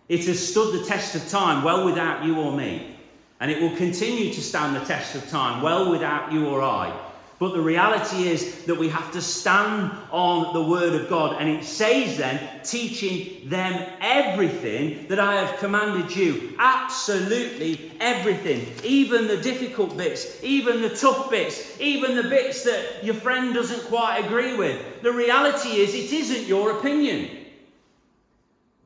It 0.08 0.24
has 0.26 0.50
stood 0.50 0.78
the 0.78 0.84
test 0.84 1.14
of 1.14 1.28
time 1.28 1.62
well 1.62 1.86
without 1.86 2.24
you 2.24 2.40
or 2.40 2.56
me. 2.56 2.96
And 3.38 3.50
it 3.50 3.60
will 3.60 3.76
continue 3.76 4.32
to 4.32 4.40
stand 4.40 4.74
the 4.74 4.84
test 4.84 5.14
of 5.14 5.28
time 5.28 5.62
well 5.62 5.90
without 5.90 6.32
you 6.32 6.46
or 6.46 6.60
I. 6.60 7.11
But 7.42 7.54
the 7.54 7.60
reality 7.60 8.28
is 8.28 8.66
that 8.66 8.78
we 8.78 8.88
have 8.90 9.10
to 9.14 9.20
stand 9.20 9.90
on 10.12 10.54
the 10.54 10.62
Word 10.62 10.94
of 10.94 11.08
God. 11.08 11.40
And 11.40 11.48
it 11.48 11.64
says 11.64 12.16
then, 12.16 12.38
teaching 12.62 13.48
them 13.48 13.84
everything 14.00 15.08
that 15.08 15.18
I 15.18 15.44
have 15.44 15.58
commanded 15.58 16.14
you. 16.14 16.54
Absolutely 16.56 17.94
everything. 17.98 18.72
Even 18.84 19.26
the 19.26 19.38
difficult 19.38 19.96
bits, 19.96 20.40
even 20.44 20.82
the 20.82 20.90
tough 20.90 21.30
bits, 21.30 21.80
even 21.80 22.14
the 22.14 22.28
bits 22.28 22.62
that 22.62 23.02
your 23.02 23.16
friend 23.16 23.52
doesn't 23.52 23.88
quite 23.88 24.24
agree 24.24 24.54
with. 24.54 25.02
The 25.02 25.10
reality 25.10 25.80
is, 25.80 25.96
it 25.96 26.12
isn't 26.12 26.46
your 26.46 26.78
opinion. 26.78 27.28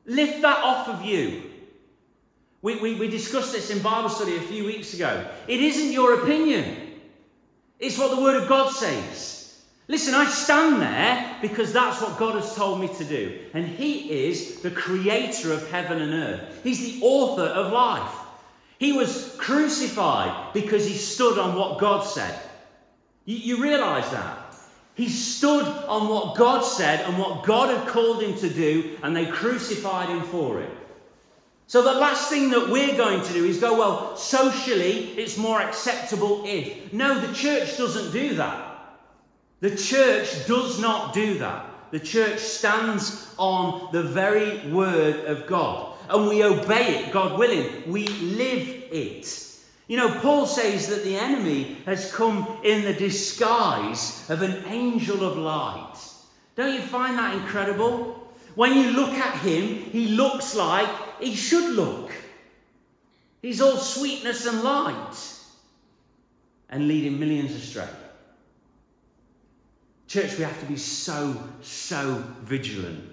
Lift 0.07 0.41
that 0.41 0.63
off 0.63 0.87
of 0.87 1.05
you. 1.05 1.43
We, 2.63 2.77
we, 2.77 2.95
we 2.95 3.07
discussed 3.07 3.51
this 3.51 3.69
in 3.69 3.83
Bible 3.83 4.09
study 4.09 4.35
a 4.35 4.41
few 4.41 4.65
weeks 4.65 4.95
ago. 4.95 5.29
It 5.47 5.61
isn't 5.61 5.91
your 5.91 6.23
opinion. 6.23 6.86
It's 7.79 7.97
what 7.97 8.15
the 8.15 8.21
Word 8.21 8.41
of 8.41 8.49
God 8.49 8.71
says. 8.71 9.63
Listen, 9.87 10.15
I 10.15 10.25
stand 10.25 10.81
there 10.81 11.37
because 11.41 11.71
that's 11.71 12.01
what 12.01 12.17
God 12.17 12.35
has 12.35 12.55
told 12.55 12.81
me 12.81 12.89
to 12.89 13.03
do. 13.05 13.39
And 13.53 13.65
He 13.65 14.27
is 14.27 14.61
the 14.61 14.71
creator 14.71 15.53
of 15.53 15.69
heaven 15.71 16.01
and 16.01 16.13
earth, 16.13 16.61
He's 16.63 16.99
the 16.99 17.05
author 17.05 17.43
of 17.43 17.71
life. 17.71 18.13
He 18.79 18.91
was 18.91 19.35
crucified 19.37 20.53
because 20.53 20.85
He 20.85 20.93
stood 20.93 21.39
on 21.39 21.55
what 21.55 21.79
God 21.79 22.01
said. 22.01 22.39
You, 23.25 23.37
you 23.37 23.63
realize 23.63 24.09
that? 24.11 24.47
He 24.97 25.09
stood 25.09 25.67
on 25.87 26.09
what 26.09 26.35
God 26.35 26.61
said 26.61 27.01
and 27.05 27.19
what 27.19 27.43
God 27.43 27.69
had 27.69 27.87
called 27.87 28.23
him 28.23 28.35
to 28.39 28.49
do, 28.49 28.97
and 29.03 29.15
they 29.15 29.27
crucified 29.27 30.09
him 30.09 30.23
for 30.23 30.59
it. 30.59 30.71
So, 31.67 31.81
the 31.81 31.99
last 31.99 32.29
thing 32.29 32.49
that 32.51 32.69
we're 32.69 32.95
going 32.95 33.21
to 33.21 33.33
do 33.33 33.43
is 33.43 33.59
go, 33.59 33.77
well, 33.77 34.15
socially, 34.15 35.11
it's 35.17 35.37
more 35.37 35.61
acceptable 35.61 36.43
if. 36.45 36.93
No, 36.93 37.19
the 37.19 37.33
church 37.33 37.77
doesn't 37.77 38.13
do 38.13 38.35
that. 38.35 38.97
The 39.59 39.75
church 39.75 40.47
does 40.47 40.79
not 40.79 41.13
do 41.13 41.37
that. 41.39 41.65
The 41.91 41.99
church 41.99 42.39
stands 42.39 43.33
on 43.37 43.89
the 43.91 44.03
very 44.03 44.71
word 44.71 45.25
of 45.25 45.47
God 45.47 45.97
and 46.09 46.27
we 46.27 46.43
obey 46.43 46.99
it, 46.99 47.11
God 47.11 47.37
willing. 47.37 47.89
We 47.89 48.07
live 48.07 48.67
it. 48.91 49.43
You 49.87 49.97
know, 49.97 50.19
Paul 50.19 50.45
says 50.45 50.87
that 50.87 51.03
the 51.03 51.15
enemy 51.15 51.77
has 51.85 52.13
come 52.13 52.59
in 52.63 52.83
the 52.83 52.93
disguise 52.93 54.29
of 54.29 54.41
an 54.41 54.65
angel 54.67 55.23
of 55.23 55.37
light. 55.37 55.95
Don't 56.55 56.73
you 56.73 56.81
find 56.81 57.17
that 57.17 57.35
incredible? 57.35 58.31
When 58.55 58.73
you 58.73 58.91
look 58.91 59.13
at 59.13 59.39
him, 59.39 59.75
he 59.91 60.09
looks 60.09 60.55
like 60.55 60.89
he 61.19 61.35
should 61.35 61.75
look. 61.75 62.11
He's 63.41 63.61
all 63.61 63.77
sweetness 63.77 64.45
and 64.45 64.63
light 64.63 65.15
and 66.69 66.87
leading 66.87 67.19
millions 67.19 67.51
astray. 67.51 67.87
Church, 70.07 70.37
we 70.37 70.43
have 70.43 70.59
to 70.59 70.65
be 70.65 70.77
so, 70.77 71.35
so 71.61 72.23
vigilant. 72.41 73.03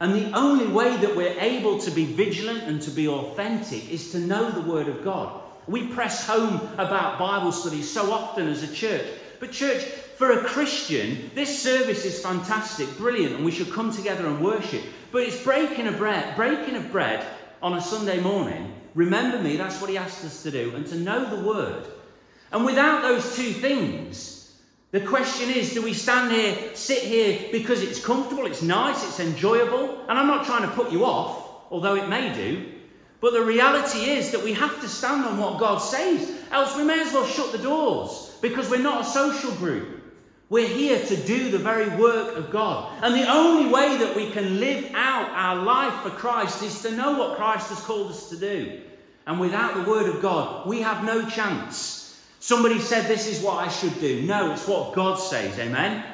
And 0.00 0.14
the 0.14 0.36
only 0.36 0.66
way 0.66 0.96
that 0.96 1.14
we're 1.14 1.38
able 1.38 1.78
to 1.78 1.90
be 1.90 2.06
vigilant 2.06 2.64
and 2.64 2.80
to 2.82 2.90
be 2.90 3.06
authentic 3.06 3.90
is 3.90 4.12
to 4.12 4.18
know 4.18 4.50
the 4.50 4.60
Word 4.60 4.88
of 4.88 5.04
God. 5.04 5.42
We 5.66 5.88
press 5.88 6.26
home 6.26 6.60
about 6.78 7.18
Bible 7.18 7.52
studies 7.52 7.90
so 7.90 8.12
often 8.12 8.48
as 8.48 8.62
a 8.62 8.72
church. 8.72 9.06
But, 9.38 9.52
church, 9.52 9.82
for 9.82 10.32
a 10.32 10.44
Christian, 10.44 11.30
this 11.34 11.62
service 11.62 12.04
is 12.04 12.22
fantastic, 12.22 12.96
brilliant, 12.96 13.36
and 13.36 13.44
we 13.44 13.50
should 13.50 13.72
come 13.72 13.92
together 13.92 14.26
and 14.26 14.42
worship. 14.42 14.82
But 15.12 15.22
it's 15.22 15.42
breaking 15.42 15.86
of 15.86 15.98
bread, 15.98 16.34
breaking 16.36 16.76
of 16.76 16.90
bread 16.90 17.26
on 17.62 17.74
a 17.74 17.80
Sunday 17.80 18.20
morning. 18.20 18.74
Remember 18.94 19.38
me, 19.40 19.56
that's 19.56 19.80
what 19.80 19.90
he 19.90 19.96
asked 19.96 20.24
us 20.24 20.42
to 20.42 20.50
do, 20.50 20.74
and 20.74 20.86
to 20.86 20.96
know 20.96 21.24
the 21.24 21.46
word. 21.46 21.84
And 22.52 22.64
without 22.64 23.02
those 23.02 23.36
two 23.36 23.52
things, 23.52 24.40
the 24.90 25.00
question 25.00 25.50
is 25.50 25.72
do 25.72 25.82
we 25.82 25.94
stand 25.94 26.32
here, 26.32 26.74
sit 26.74 27.02
here 27.02 27.48
because 27.52 27.82
it's 27.82 28.04
comfortable, 28.04 28.46
it's 28.46 28.62
nice, 28.62 29.04
it's 29.04 29.20
enjoyable? 29.20 30.04
And 30.08 30.18
I'm 30.18 30.26
not 30.26 30.46
trying 30.46 30.62
to 30.62 30.74
put 30.74 30.90
you 30.90 31.04
off, 31.04 31.70
although 31.70 31.94
it 31.94 32.08
may 32.08 32.34
do. 32.34 32.72
But 33.20 33.34
the 33.34 33.42
reality 33.42 34.10
is 34.10 34.32
that 34.32 34.42
we 34.42 34.54
have 34.54 34.80
to 34.80 34.88
stand 34.88 35.24
on 35.24 35.38
what 35.38 35.60
God 35.60 35.78
says, 35.78 36.32
else 36.50 36.76
we 36.76 36.84
may 36.84 37.00
as 37.00 37.12
well 37.12 37.26
shut 37.26 37.52
the 37.52 37.58
doors 37.58 38.36
because 38.40 38.68
we're 38.70 38.78
not 38.78 39.02
a 39.02 39.04
social 39.04 39.52
group. 39.52 39.99
We're 40.50 40.66
here 40.66 40.98
to 40.98 41.16
do 41.16 41.52
the 41.52 41.58
very 41.58 41.88
work 41.96 42.36
of 42.36 42.50
God. 42.50 42.92
And 43.04 43.14
the 43.14 43.32
only 43.32 43.72
way 43.72 43.96
that 43.98 44.16
we 44.16 44.32
can 44.32 44.58
live 44.58 44.90
out 44.94 45.30
our 45.30 45.54
life 45.54 46.02
for 46.02 46.10
Christ 46.10 46.64
is 46.64 46.82
to 46.82 46.90
know 46.90 47.16
what 47.16 47.36
Christ 47.36 47.68
has 47.68 47.78
called 47.78 48.10
us 48.10 48.28
to 48.30 48.36
do. 48.36 48.80
And 49.28 49.38
without 49.38 49.74
the 49.74 49.88
Word 49.88 50.12
of 50.12 50.20
God, 50.20 50.66
we 50.66 50.80
have 50.80 51.04
no 51.04 51.28
chance. 51.28 52.20
Somebody 52.40 52.80
said, 52.80 53.06
This 53.06 53.28
is 53.28 53.40
what 53.40 53.58
I 53.64 53.68
should 53.68 54.00
do. 54.00 54.22
No, 54.22 54.52
it's 54.52 54.66
what 54.66 54.92
God 54.92 55.20
says. 55.20 55.56
Amen? 55.60 56.04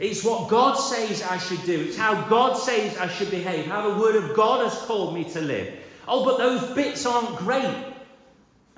It's 0.00 0.24
what 0.24 0.48
God 0.48 0.76
says 0.76 1.22
I 1.22 1.36
should 1.36 1.62
do. 1.64 1.82
It's 1.82 1.98
how 1.98 2.26
God 2.26 2.54
says 2.54 2.96
I 2.96 3.08
should 3.08 3.30
behave, 3.30 3.66
how 3.66 3.90
the 3.90 4.00
Word 4.00 4.16
of 4.16 4.34
God 4.34 4.64
has 4.64 4.80
called 4.86 5.14
me 5.14 5.24
to 5.32 5.42
live. 5.42 5.74
Oh, 6.08 6.24
but 6.24 6.38
those 6.38 6.74
bits 6.74 7.04
aren't 7.04 7.36
great. 7.36 7.84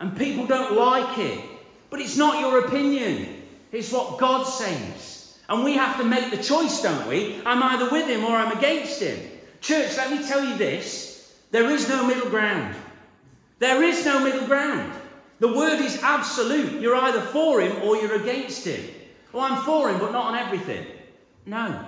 And 0.00 0.16
people 0.16 0.46
don't 0.46 0.76
like 0.76 1.16
it. 1.18 1.44
But 1.90 2.00
it's 2.00 2.16
not 2.16 2.40
your 2.40 2.66
opinion. 2.66 3.35
It's 3.76 3.92
what 3.92 4.18
God 4.18 4.44
says. 4.44 5.38
And 5.48 5.62
we 5.62 5.74
have 5.74 5.98
to 5.98 6.04
make 6.04 6.30
the 6.30 6.42
choice, 6.42 6.82
don't 6.82 7.06
we? 7.06 7.40
I'm 7.44 7.62
either 7.62 7.90
with 7.90 8.08
him 8.08 8.24
or 8.24 8.34
I'm 8.34 8.56
against 8.56 9.00
him. 9.02 9.18
Church, 9.60 9.96
let 9.96 10.10
me 10.10 10.26
tell 10.26 10.42
you 10.42 10.56
this 10.56 11.36
there 11.50 11.70
is 11.70 11.88
no 11.88 12.06
middle 12.06 12.30
ground. 12.30 12.74
There 13.58 13.82
is 13.82 14.04
no 14.04 14.24
middle 14.24 14.46
ground. 14.46 14.92
The 15.40 15.52
word 15.52 15.80
is 15.80 16.02
absolute. 16.02 16.80
You're 16.80 16.96
either 16.96 17.20
for 17.20 17.60
him 17.60 17.82
or 17.82 17.96
you're 17.96 18.20
against 18.20 18.66
him. 18.66 18.82
Well, 19.32 19.44
I'm 19.44 19.62
for 19.62 19.90
him, 19.90 19.98
but 19.98 20.12
not 20.12 20.32
on 20.32 20.34
everything. 20.36 20.86
No. 21.44 21.86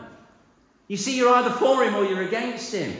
You 0.87 0.99
see, 0.99 1.16
you're 1.16 1.33
either 1.35 1.50
for 1.50 1.83
him 1.85 1.95
or 1.95 2.04
you're 2.04 2.23
against 2.23 2.75
him. 2.75 2.95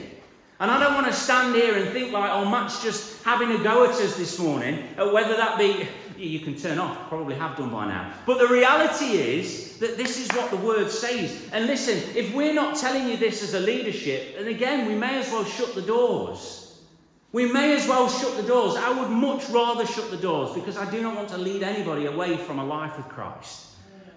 And 0.59 0.69
I 0.69 0.79
don't 0.79 0.95
want 0.95 1.07
to 1.07 1.13
stand 1.13 1.55
here 1.55 1.77
and 1.77 1.89
think 1.91 2.11
like, 2.11 2.31
oh, 2.31 2.49
Matt's 2.49 2.83
just 2.83 3.23
having 3.23 3.51
a 3.51 3.63
go 3.63 3.85
at 3.85 3.91
us 3.91 4.17
this 4.17 4.39
morning, 4.39 4.83
whether 4.97 5.35
that 5.37 5.57
be 5.57 5.87
you 6.27 6.39
can 6.39 6.55
turn 6.55 6.79
off, 6.79 7.07
probably 7.09 7.35
have 7.35 7.57
done 7.57 7.69
by 7.69 7.87
now. 7.87 8.13
But 8.25 8.39
the 8.39 8.47
reality 8.47 9.17
is 9.17 9.77
that 9.79 9.97
this 9.97 10.19
is 10.19 10.29
what 10.35 10.51
the 10.51 10.57
word 10.57 10.89
says. 10.89 11.49
And 11.51 11.65
listen, 11.67 11.97
if 12.15 12.33
we're 12.33 12.53
not 12.53 12.75
telling 12.75 13.07
you 13.07 13.17
this 13.17 13.43
as 13.43 13.53
a 13.53 13.59
leadership, 13.59 14.35
and 14.37 14.47
again, 14.47 14.87
we 14.87 14.95
may 14.95 15.19
as 15.19 15.31
well 15.31 15.45
shut 15.45 15.75
the 15.75 15.81
doors. 15.81 16.81
We 17.31 17.51
may 17.51 17.75
as 17.75 17.87
well 17.87 18.09
shut 18.09 18.37
the 18.37 18.43
doors. 18.43 18.75
I 18.75 18.89
would 18.99 19.09
much 19.09 19.47
rather 19.49 19.85
shut 19.85 20.09
the 20.09 20.17
doors 20.17 20.53
because 20.53 20.77
I 20.77 20.89
do 20.89 21.01
not 21.01 21.15
want 21.15 21.29
to 21.29 21.37
lead 21.37 21.61
anybody 21.61 22.07
away 22.07 22.37
from 22.37 22.59
a 22.59 22.65
life 22.65 22.97
with 22.97 23.07
Christ. 23.07 23.68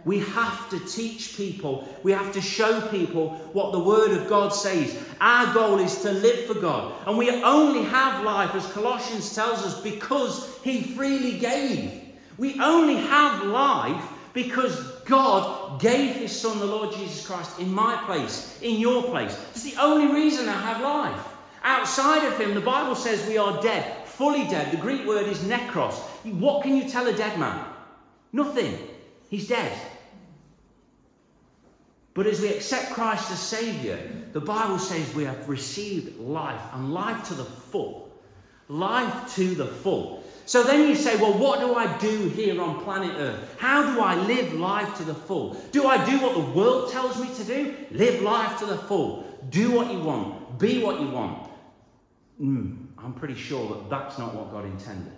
We 0.04 0.18
have 0.18 0.68
to 0.70 0.80
teach 0.80 1.36
people, 1.36 1.88
we 2.02 2.10
have 2.10 2.32
to 2.32 2.40
show 2.40 2.80
people 2.88 3.30
what 3.52 3.70
the 3.72 3.78
Word 3.78 4.10
of 4.10 4.28
God 4.28 4.48
says. 4.48 4.98
Our 5.20 5.54
goal 5.54 5.78
is 5.78 6.02
to 6.02 6.10
live 6.10 6.46
for 6.46 6.54
God. 6.54 6.94
And 7.06 7.16
we 7.16 7.30
only 7.30 7.84
have 7.84 8.24
life, 8.24 8.54
as 8.54 8.66
Colossians 8.72 9.32
tells 9.34 9.64
us, 9.64 9.80
because 9.80 10.58
He 10.64 10.82
freely 10.82 11.38
gave. 11.38 12.02
We 12.36 12.60
only 12.60 12.96
have 12.96 13.44
life 13.44 14.04
because 14.32 14.76
God 15.04 15.80
gave 15.80 16.16
His 16.16 16.32
Son, 16.32 16.58
the 16.58 16.66
Lord 16.66 16.92
Jesus 16.92 17.24
Christ, 17.24 17.60
in 17.60 17.72
my 17.72 17.96
place, 18.04 18.58
in 18.62 18.80
your 18.80 19.04
place. 19.04 19.38
It's 19.54 19.62
the 19.62 19.80
only 19.80 20.12
reason 20.12 20.48
I 20.48 20.60
have 20.60 20.82
life. 20.82 21.28
Outside 21.62 22.26
of 22.26 22.38
Him, 22.40 22.54
the 22.54 22.60
Bible 22.60 22.96
says 22.96 23.28
we 23.28 23.38
are 23.38 23.62
dead, 23.62 24.04
fully 24.08 24.44
dead. 24.44 24.72
The 24.72 24.78
Greek 24.78 25.06
word 25.06 25.28
is 25.28 25.38
nekros. 25.38 25.94
What 26.24 26.64
can 26.64 26.76
you 26.76 26.88
tell 26.88 27.06
a 27.06 27.12
dead 27.12 27.38
man? 27.38 27.64
Nothing. 28.32 28.78
He's 29.28 29.46
dead. 29.46 29.72
But 32.14 32.26
as 32.26 32.40
we 32.40 32.48
accept 32.48 32.92
Christ 32.92 33.30
as 33.30 33.38
Saviour, 33.38 33.98
the 34.32 34.40
Bible 34.40 34.78
says 34.78 35.14
we 35.14 35.24
have 35.24 35.48
received 35.48 36.18
life 36.18 36.60
and 36.72 36.92
life 36.92 37.26
to 37.28 37.34
the 37.34 37.44
full. 37.44 38.12
Life 38.68 39.34
to 39.36 39.54
the 39.54 39.66
full. 39.66 40.22
So 40.44 40.62
then 40.62 40.88
you 40.88 40.96
say, 40.96 41.16
well, 41.16 41.32
what 41.32 41.60
do 41.60 41.74
I 41.74 41.96
do 41.98 42.28
here 42.28 42.60
on 42.60 42.82
planet 42.82 43.14
Earth? 43.16 43.56
How 43.58 43.94
do 43.94 44.00
I 44.00 44.16
live 44.16 44.52
life 44.54 44.94
to 44.96 45.04
the 45.04 45.14
full? 45.14 45.54
Do 45.70 45.86
I 45.86 46.04
do 46.04 46.20
what 46.20 46.34
the 46.34 46.58
world 46.58 46.90
tells 46.90 47.20
me 47.20 47.32
to 47.34 47.44
do? 47.44 47.74
Live 47.92 48.20
life 48.22 48.58
to 48.58 48.66
the 48.66 48.76
full. 48.76 49.24
Do 49.50 49.70
what 49.70 49.90
you 49.90 50.00
want. 50.00 50.58
Be 50.58 50.82
what 50.82 51.00
you 51.00 51.08
want. 51.08 51.48
Mm, 52.40 52.88
I'm 52.98 53.14
pretty 53.14 53.34
sure 53.34 53.68
that 53.74 53.88
that's 53.88 54.18
not 54.18 54.34
what 54.34 54.50
God 54.50 54.64
intended. 54.64 55.12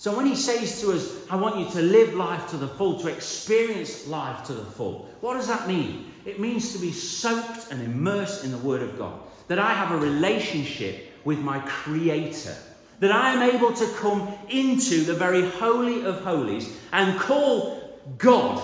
So 0.00 0.16
when 0.16 0.24
he 0.24 0.34
says 0.34 0.80
to 0.80 0.92
us, 0.92 1.14
I 1.28 1.36
want 1.36 1.58
you 1.58 1.70
to 1.72 1.82
live 1.82 2.14
life 2.14 2.48
to 2.52 2.56
the 2.56 2.66
full, 2.66 2.98
to 3.00 3.08
experience 3.08 4.06
life 4.06 4.44
to 4.44 4.54
the 4.54 4.64
full, 4.64 5.10
what 5.20 5.34
does 5.34 5.46
that 5.48 5.68
mean? 5.68 6.14
It 6.24 6.40
means 6.40 6.72
to 6.72 6.78
be 6.78 6.90
soaked 6.90 7.70
and 7.70 7.82
immersed 7.82 8.42
in 8.42 8.50
the 8.50 8.56
Word 8.56 8.80
of 8.80 8.96
God. 8.96 9.20
That 9.48 9.58
I 9.58 9.74
have 9.74 9.90
a 9.90 9.98
relationship 9.98 11.12
with 11.22 11.40
my 11.40 11.58
Creator. 11.58 12.56
That 13.00 13.12
I 13.12 13.34
am 13.34 13.54
able 13.54 13.74
to 13.74 13.86
come 13.98 14.26
into 14.48 15.04
the 15.04 15.12
very 15.12 15.46
Holy 15.46 16.02
of 16.06 16.22
Holies 16.22 16.74
and 16.94 17.20
call 17.20 18.00
God 18.16 18.58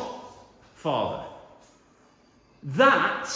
Father. 0.75 1.23
That 2.63 3.29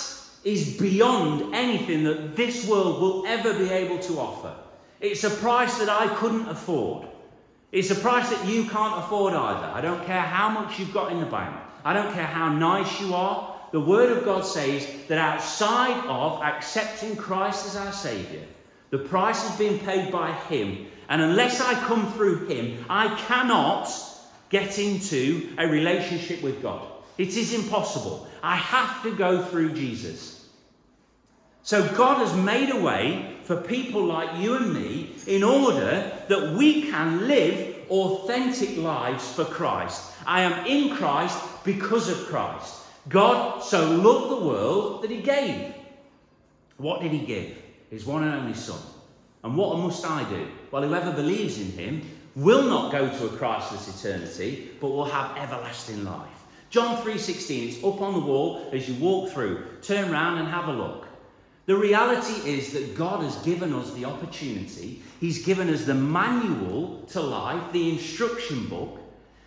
is 0.42 0.78
beyond 0.78 1.54
anything 1.54 2.04
that 2.04 2.34
this 2.34 2.67
world 2.67 3.02
will 3.02 3.26
ever 3.26 3.52
be 3.52 3.69
able 3.69 3.99
to 3.99 4.19
offer. 4.19 4.54
It's 5.00 5.25
a 5.25 5.28
price 5.28 5.76
that 5.76 5.91
I 5.91 6.08
couldn't 6.15 6.49
afford. 6.49 7.06
It's 7.73 7.91
a 7.91 7.95
price 7.95 8.28
that 8.30 8.47
you 8.47 8.65
can't 8.65 8.99
afford 9.04 9.33
either. 9.33 9.67
I 9.67 9.80
don't 9.80 10.04
care 10.04 10.23
how 10.23 10.49
much 10.50 10.78
you've 10.78 10.93
got 10.93 11.13
in 11.13 11.21
the 11.21 11.26
bank. 11.26 11.54
I 11.85 11.93
don't 11.93 12.13
care 12.13 12.26
how 12.26 12.52
nice 12.52 13.00
you 13.00 13.15
are. 13.15 13.56
The 13.73 13.80
Word 13.80 14.17
of 14.17 14.25
God 14.25 14.45
says 14.45 14.87
that 15.06 15.19
outside 15.19 16.04
of 16.06 16.43
accepting 16.43 17.17
Christ 17.17 17.67
as 17.67 17.76
our 17.76 17.93
Saviour, 17.93 18.43
the 18.91 18.99
price 18.99 19.47
has 19.47 19.56
been 19.56 19.78
paid 19.78 20.11
by 20.11 20.33
Him. 20.33 20.87
And 21.09 21.23
unless 21.23 21.61
I 21.61 21.75
come 21.75 22.13
through 22.13 22.49
Him, 22.49 22.85
I 22.91 23.15
cannot 23.26 23.89
get 24.49 24.78
into 24.80 25.54
a 25.56 25.69
relationship 25.69 26.43
with 26.43 26.61
God. 26.61 26.83
It 27.19 27.37
is 27.37 27.54
impossible. 27.54 28.26
I 28.43 28.56
have 28.56 29.02
to 29.04 29.15
go 29.15 29.45
through 29.45 29.75
Jesus. 29.75 30.49
So 31.63 31.87
God 31.95 32.19
has 32.19 32.35
made 32.35 32.71
a 32.71 32.80
way 32.80 33.37
for 33.45 33.56
people 33.56 34.04
like 34.04 34.41
you 34.41 34.56
and 34.56 34.73
me 34.73 35.13
in 35.26 35.43
order 35.43 36.13
that 36.28 36.52
we 36.52 36.91
can 36.91 37.26
live 37.28 37.76
authentic 37.91 38.76
lives 38.76 39.33
for 39.33 39.45
Christ. 39.45 40.13
I 40.26 40.43
am 40.43 40.67
in 40.67 40.97
Christ 40.97 41.39
because 41.65 42.09
of 42.09 42.26
Christ. 42.26 42.76
God 43.09 43.63
so 43.63 43.91
loved 43.91 44.30
the 44.30 44.47
world 44.47 45.02
that 45.02 45.11
he 45.11 45.23
gave. 45.23 45.75
What 46.76 47.00
did 47.00 47.13
he 47.13 47.26
give? 47.26 47.56
His 47.91 48.06
one 48.06 48.23
and 48.23 48.35
only 48.35 48.54
Son. 48.54 48.80
And 49.43 49.56
what 49.56 49.78
must 49.78 50.06
I 50.06 50.25
do? 50.25 50.47
Well, 50.71 50.83
whoever 50.83 51.13
believes 51.13 51.59
in 51.59 51.73
him 51.73 52.02
will 52.37 52.63
not 52.65 52.93
go 52.93 53.09
to 53.09 53.26
a 53.26 53.37
Christless 53.37 54.04
eternity, 54.04 54.71
but 54.80 54.89
will 54.89 55.06
have 55.06 55.37
everlasting 55.37 56.04
life. 56.04 56.28
John 56.71 57.02
3:16, 57.02 57.69
it's 57.69 57.85
up 57.85 58.00
on 58.00 58.13
the 58.13 58.21
wall 58.21 58.69
as 58.73 58.89
you 58.89 58.95
walk 58.95 59.30
through. 59.30 59.65
Turn 59.83 60.11
round 60.13 60.39
and 60.39 60.49
have 60.49 60.69
a 60.69 60.73
look. 60.73 61.06
The 61.71 61.76
reality 61.76 62.50
is 62.50 62.73
that 62.73 62.97
God 62.97 63.23
has 63.23 63.37
given 63.45 63.73
us 63.73 63.93
the 63.93 64.04
opportunity, 64.04 65.04
He's 65.21 65.45
given 65.47 65.73
us 65.73 65.85
the 65.85 65.95
manual 65.95 67.02
to 67.11 67.21
life, 67.21 67.71
the 67.71 67.91
instruction 67.91 68.67
book, 68.67 68.99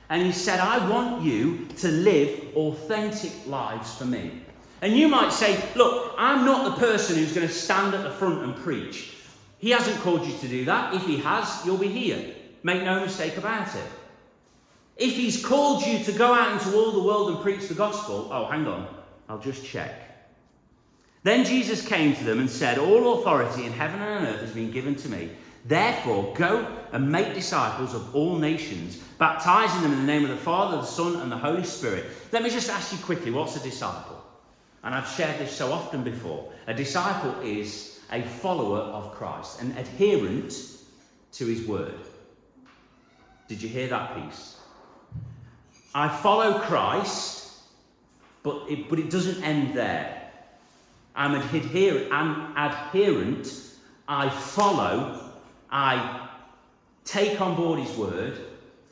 and 0.08 0.26
He 0.26 0.32
said, 0.32 0.62
I 0.62 0.90
want 0.90 1.22
you 1.22 1.68
to 1.80 1.90
live 1.90 2.56
authentic 2.56 3.34
lives 3.46 3.98
for 3.98 4.06
me. 4.06 4.42
And 4.82 4.96
you 4.96 5.10
might 5.10 5.34
say, 5.34 5.62
Look, 5.76 6.16
I'm 6.18 6.46
not 6.46 6.64
the 6.64 6.80
person 6.80 7.18
who's 7.18 7.34
going 7.34 7.46
to 7.46 7.54
stand 7.54 7.94
at 7.94 8.04
the 8.04 8.12
front 8.12 8.42
and 8.42 8.56
preach. 8.56 9.16
He 9.58 9.72
hasn't 9.72 10.00
called 10.00 10.26
you 10.26 10.38
to 10.38 10.48
do 10.48 10.64
that. 10.64 10.94
If 10.94 11.06
He 11.06 11.18
has, 11.18 11.64
you'll 11.66 11.76
be 11.76 11.90
here. 11.90 12.36
Make 12.64 12.84
no 12.84 13.02
mistake 13.02 13.36
about 13.36 13.76
it. 13.76 13.92
If 14.96 15.12
He's 15.12 15.46
called 15.46 15.86
you 15.86 16.02
to 16.06 16.14
go 16.14 16.34
out 16.34 16.54
into 16.54 16.74
all 16.74 16.94
the 16.94 17.04
world 17.04 17.32
and 17.32 17.42
preach 17.42 17.68
the 17.68 17.76
gospel, 17.76 18.30
oh, 18.32 18.46
hang 18.46 18.66
on, 18.66 18.88
I'll 19.28 19.40
just 19.40 19.66
check. 19.66 20.12
Then 21.24 21.46
Jesus 21.46 21.86
came 21.86 22.16
to 22.16 22.24
them 22.24 22.40
and 22.40 22.50
said, 22.50 22.78
All 22.78 23.20
authority 23.20 23.66
in 23.66 23.72
heaven 23.72 24.02
and 24.02 24.26
on 24.26 24.34
earth 24.34 24.42
has 24.42 24.52
been 24.52 24.72
given 24.72 24.96
to 24.96 25.10
me. 25.10 25.32
Therefore, 25.66 26.34
go 26.36 26.68
and 26.92 27.10
make 27.10 27.34
disciples 27.34 27.94
of 27.94 28.14
all 28.14 28.38
nations, 28.38 28.98
baptizing 29.18 29.82
them 29.82 29.94
in 29.94 30.00
the 30.00 30.06
name 30.06 30.24
of 30.24 30.30
the 30.30 30.36
Father, 30.36 30.78
the 30.78 30.84
Son, 30.84 31.16
and 31.22 31.32
the 31.32 31.38
Holy 31.38 31.64
Spirit. 31.64 32.06
Let 32.34 32.44
me 32.44 32.50
just 32.50 32.70
ask 32.70 32.92
you 32.92 32.98
quickly 32.98 33.32
what's 33.32 33.56
a 33.56 33.62
disciple? 33.62 34.22
And 34.84 34.94
I've 34.94 35.08
shared 35.08 35.40
this 35.40 35.56
so 35.56 35.72
often 35.72 36.04
before. 36.04 36.52
A 36.68 36.74
disciple 36.74 37.40
is 37.42 38.02
a 38.12 38.22
follower 38.22 38.80
of 38.80 39.14
Christ, 39.14 39.62
an 39.62 39.72
adherent 39.78 40.54
to 41.34 41.46
his 41.46 41.66
word. 41.66 41.96
Did 43.48 43.62
you 43.62 43.70
hear 43.70 43.88
that 43.88 44.16
piece? 44.16 44.58
I 45.96 46.10
follow 46.10 46.60
Christ, 46.60 47.54
but 48.42 48.70
it, 48.70 48.90
but 48.90 49.00
it 49.00 49.10
doesn't 49.10 49.42
end 49.44 49.74
there. 49.74 50.23
I'm 51.15 51.36
an 51.36 51.41
adherent, 51.41 52.12
I'm 52.12 52.58
adherent, 52.58 53.54
I 54.08 54.30
follow, 54.30 55.32
I 55.69 56.30
take 57.06 57.39
on 57.39 57.56
board 57.56 57.80
his 57.80 57.95
word, 57.95 58.38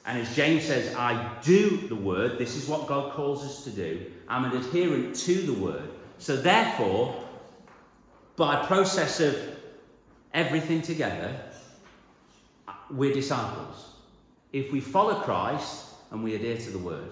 and 0.05 0.17
as 0.17 0.36
James 0.36 0.63
says, 0.63 0.95
I 0.95 1.38
do 1.43 1.88
the 1.88 1.95
word. 1.95 2.38
This 2.38 2.55
is 2.55 2.67
what 2.67 2.88
God 2.88 3.13
calls 3.13 3.45
us 3.45 3.63
to 3.65 3.69
do. 3.69 4.12
I'm 4.27 4.45
an 4.45 4.57
adherent 4.57 5.15
to 5.17 5.36
the 5.36 5.53
word. 5.53 5.89
So 6.17 6.36
therefore, 6.36 7.23
by 8.36 8.65
process 8.65 9.19
of 9.19 9.38
everything 10.34 10.81
together, 10.81 11.39
we're 12.89 13.13
disciples. 13.13 13.93
If 14.51 14.71
we 14.71 14.79
follow 14.79 15.21
Christ 15.21 15.86
and 16.10 16.23
we 16.23 16.36
adhere 16.36 16.57
to 16.57 16.69
the 16.71 16.79
word. 16.79 17.12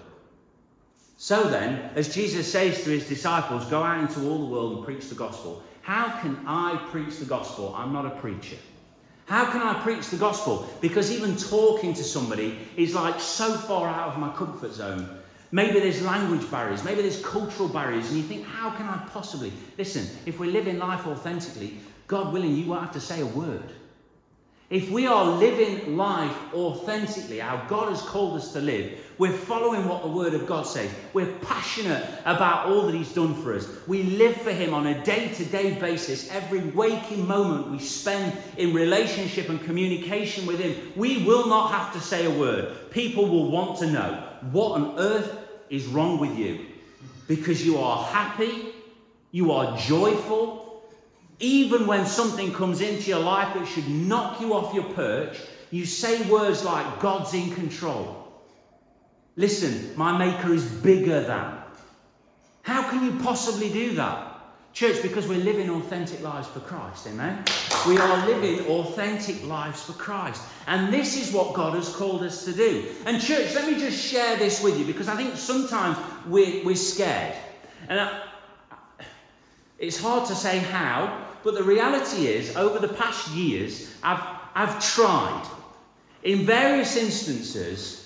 So 1.22 1.44
then, 1.44 1.90
as 1.96 2.14
Jesus 2.14 2.50
says 2.50 2.82
to 2.82 2.88
his 2.88 3.06
disciples, 3.06 3.66
go 3.66 3.82
out 3.82 4.00
into 4.00 4.26
all 4.26 4.38
the 4.38 4.46
world 4.46 4.76
and 4.78 4.84
preach 4.86 5.10
the 5.10 5.14
gospel. 5.14 5.62
How 5.82 6.18
can 6.18 6.34
I 6.46 6.76
preach 6.90 7.18
the 7.18 7.26
gospel? 7.26 7.74
I'm 7.76 7.92
not 7.92 8.06
a 8.06 8.18
preacher. 8.18 8.56
How 9.26 9.44
can 9.50 9.60
I 9.60 9.82
preach 9.82 10.08
the 10.08 10.16
gospel? 10.16 10.66
Because 10.80 11.12
even 11.12 11.36
talking 11.36 11.92
to 11.92 12.02
somebody 12.02 12.58
is 12.74 12.94
like 12.94 13.20
so 13.20 13.52
far 13.52 13.86
out 13.86 14.08
of 14.08 14.18
my 14.18 14.32
comfort 14.32 14.72
zone. 14.72 15.10
Maybe 15.52 15.78
there's 15.78 16.00
language 16.00 16.50
barriers, 16.50 16.84
maybe 16.84 17.02
there's 17.02 17.22
cultural 17.22 17.68
barriers, 17.68 18.08
and 18.08 18.16
you 18.16 18.22
think, 18.22 18.46
how 18.46 18.70
can 18.70 18.86
I 18.86 18.96
possibly? 19.12 19.52
Listen, 19.76 20.08
if 20.24 20.40
we're 20.40 20.50
living 20.50 20.78
life 20.78 21.06
authentically, 21.06 21.80
God 22.06 22.32
willing, 22.32 22.56
you 22.56 22.64
won't 22.64 22.80
have 22.80 22.92
to 22.92 23.00
say 23.00 23.20
a 23.20 23.26
word. 23.26 23.74
If 24.70 24.88
we 24.88 25.08
are 25.08 25.24
living 25.24 25.96
life 25.96 26.54
authentically, 26.54 27.40
how 27.40 27.66
God 27.68 27.88
has 27.88 28.00
called 28.02 28.36
us 28.36 28.52
to 28.52 28.60
live, 28.60 29.00
we're 29.20 29.30
following 29.30 29.86
what 29.86 30.00
the 30.00 30.08
Word 30.08 30.32
of 30.32 30.46
God 30.46 30.62
says. 30.62 30.90
We're 31.12 31.30
passionate 31.40 32.08
about 32.24 32.68
all 32.70 32.86
that 32.86 32.94
He's 32.94 33.12
done 33.12 33.34
for 33.42 33.54
us. 33.54 33.68
We 33.86 34.02
live 34.02 34.34
for 34.34 34.50
Him 34.50 34.72
on 34.72 34.86
a 34.86 35.04
day 35.04 35.28
to 35.34 35.44
day 35.44 35.74
basis. 35.74 36.30
Every 36.30 36.60
waking 36.60 37.28
moment 37.28 37.70
we 37.70 37.80
spend 37.80 38.34
in 38.56 38.72
relationship 38.72 39.50
and 39.50 39.62
communication 39.62 40.46
with 40.46 40.58
Him, 40.58 40.74
we 40.96 41.22
will 41.26 41.48
not 41.48 41.70
have 41.70 41.92
to 41.92 42.00
say 42.00 42.24
a 42.24 42.30
word. 42.30 42.74
People 42.90 43.28
will 43.28 43.50
want 43.50 43.78
to 43.80 43.90
know 43.90 44.26
what 44.52 44.80
on 44.80 44.98
earth 44.98 45.36
is 45.68 45.84
wrong 45.84 46.18
with 46.18 46.38
you 46.38 46.64
because 47.28 47.62
you 47.62 47.76
are 47.76 48.02
happy, 48.04 48.68
you 49.32 49.52
are 49.52 49.76
joyful, 49.76 50.82
even 51.40 51.86
when 51.86 52.06
something 52.06 52.54
comes 52.54 52.80
into 52.80 53.10
your 53.10 53.20
life 53.20 53.52
that 53.52 53.68
should 53.68 53.86
knock 53.86 54.40
you 54.40 54.54
off 54.54 54.72
your 54.72 54.84
perch, 54.94 55.36
you 55.70 55.84
say 55.84 56.22
words 56.22 56.64
like, 56.64 57.00
God's 57.00 57.34
in 57.34 57.50
control. 57.50 58.19
Listen, 59.36 59.92
my 59.96 60.16
Maker 60.16 60.52
is 60.52 60.64
bigger 60.64 61.22
than. 61.22 61.54
How 62.62 62.88
can 62.90 63.04
you 63.04 63.22
possibly 63.22 63.70
do 63.70 63.94
that? 63.94 64.26
Church, 64.72 65.02
because 65.02 65.26
we're 65.26 65.42
living 65.42 65.68
authentic 65.68 66.22
lives 66.22 66.46
for 66.46 66.60
Christ, 66.60 67.08
amen? 67.08 67.44
We 67.88 67.98
are 67.98 68.26
living 68.26 68.64
authentic 68.66 69.44
lives 69.44 69.82
for 69.82 69.94
Christ. 69.94 70.42
And 70.68 70.94
this 70.94 71.16
is 71.20 71.34
what 71.34 71.54
God 71.54 71.74
has 71.74 71.94
called 71.94 72.22
us 72.22 72.44
to 72.44 72.52
do. 72.52 72.86
And, 73.04 73.20
church, 73.20 73.52
let 73.54 73.66
me 73.66 73.78
just 73.80 74.00
share 74.00 74.36
this 74.36 74.62
with 74.62 74.78
you 74.78 74.84
because 74.84 75.08
I 75.08 75.16
think 75.16 75.36
sometimes 75.36 75.98
we're, 76.26 76.64
we're 76.64 76.76
scared. 76.76 77.34
And 77.88 77.98
I, 77.98 78.22
it's 79.78 80.00
hard 80.00 80.28
to 80.28 80.36
say 80.36 80.58
how, 80.58 81.26
but 81.42 81.54
the 81.54 81.64
reality 81.64 82.26
is, 82.26 82.54
over 82.54 82.78
the 82.78 82.92
past 82.94 83.28
years, 83.30 83.92
I've, 84.04 84.22
I've 84.54 84.80
tried 84.84 85.48
in 86.22 86.46
various 86.46 86.96
instances 86.96 87.99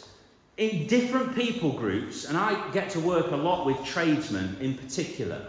in 0.57 0.87
different 0.87 1.35
people 1.35 1.73
groups, 1.73 2.25
and 2.25 2.39
I 2.39 2.71
get 2.71 2.91
to 2.91 3.01
work 3.01 3.31
a 3.31 3.37
lot 3.37 3.67
with 3.67 3.85
tradesmen 3.85 4.57
in 4.61 4.75
particular. 4.75 5.47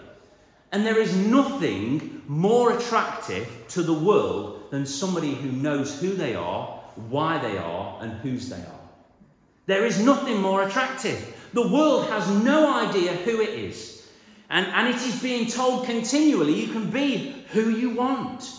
And 0.72 0.86
there 0.86 1.00
is 1.00 1.16
nothing 1.16 2.24
more 2.28 2.78
attractive 2.78 3.48
to 3.70 3.84
the 3.84 3.94
world 3.94 4.72
than 4.72 4.86
somebody 4.86 5.36
who 5.36 5.52
knows 5.52 6.02
who 6.02 6.16
they 6.16 6.36
are, 6.36 6.66
why 7.10 7.38
they 7.38 7.58
are, 7.58 7.98
and 8.02 8.14
whose 8.14 8.50
they 8.50 8.58
are. 8.58 8.80
There 9.68 9.86
is 9.86 10.04
nothing 10.04 10.42
more 10.42 10.64
attractive. 10.68 11.50
The 11.54 11.68
world 11.68 12.08
has 12.10 12.28
no 12.44 12.74
idea 12.74 13.14
who 13.14 13.42
it 13.42 13.50
is. 13.50 14.08
And, 14.50 14.68
and 14.68 14.88
it 14.88 15.02
is 15.02 15.22
being 15.22 15.48
told 15.48 15.86
continually 15.86 16.54
you 16.54 16.72
can 16.72 16.90
be 16.92 17.46
who 17.52 17.70
you 17.70 17.92
want, 17.92 18.52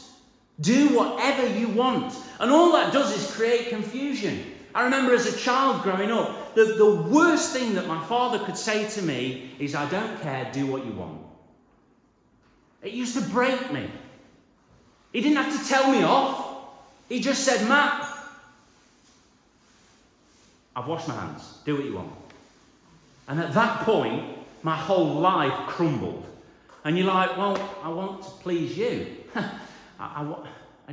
do 0.61 0.97
whatever 0.97 1.47
you 1.47 1.69
want. 1.69 2.15
And 2.41 2.51
all 2.51 2.73
that 2.73 2.93
does 2.93 3.15
is 3.17 3.35
create 3.37 3.69
confusion. 3.69 4.53
I 4.77 4.83
remember 4.83 5.15
as 5.15 5.25
a 5.25 5.35
child 5.35 5.83
growing 5.83 6.13
up, 6.13 6.55
the, 6.55 6.65
the 6.65 6.97
worst 6.97 7.55
thing 7.55 7.77
that 7.77 7.87
my 7.87 8.05
father 8.05 8.39
could 8.39 8.59
say 8.59 8.87
to 8.91 9.01
me 9.01 9.53
is, 9.59 9.75
I 9.75 9.89
don't 9.89 10.21
care, 10.21 10.51
do 10.53 10.67
what 10.67 10.85
you 10.85 10.93
want. 10.93 11.23
It 12.83 12.93
used 12.93 13.15
to 13.15 13.23
break 13.23 13.73
me. 13.73 13.91
He 15.15 15.23
didn't 15.23 15.39
have 15.39 15.59
to 15.59 15.67
tell 15.67 15.91
me 15.91 16.03
off. 16.03 16.59
He 17.09 17.21
just 17.21 17.43
said, 17.43 17.67
Matt, 17.67 18.07
I've 20.77 20.87
washed 20.87 21.09
my 21.09 21.15
hands. 21.15 21.57
Do 21.65 21.77
what 21.77 21.85
you 21.87 21.95
want. 21.95 22.13
And 23.29 23.41
at 23.41 23.55
that 23.55 23.81
point, 23.81 24.27
my 24.63 24.77
whole 24.77 25.15
life 25.15 25.55
crumbled. 25.69 26.27
And 26.85 26.99
you're 26.99 27.07
like, 27.07 27.35
well, 27.39 27.57
I 27.83 27.89
want 27.89 28.25
to 28.25 28.29
please 28.29 28.77
you. 28.77 29.07
I, 29.35 29.47
I, 29.99 30.35
I 30.87 30.93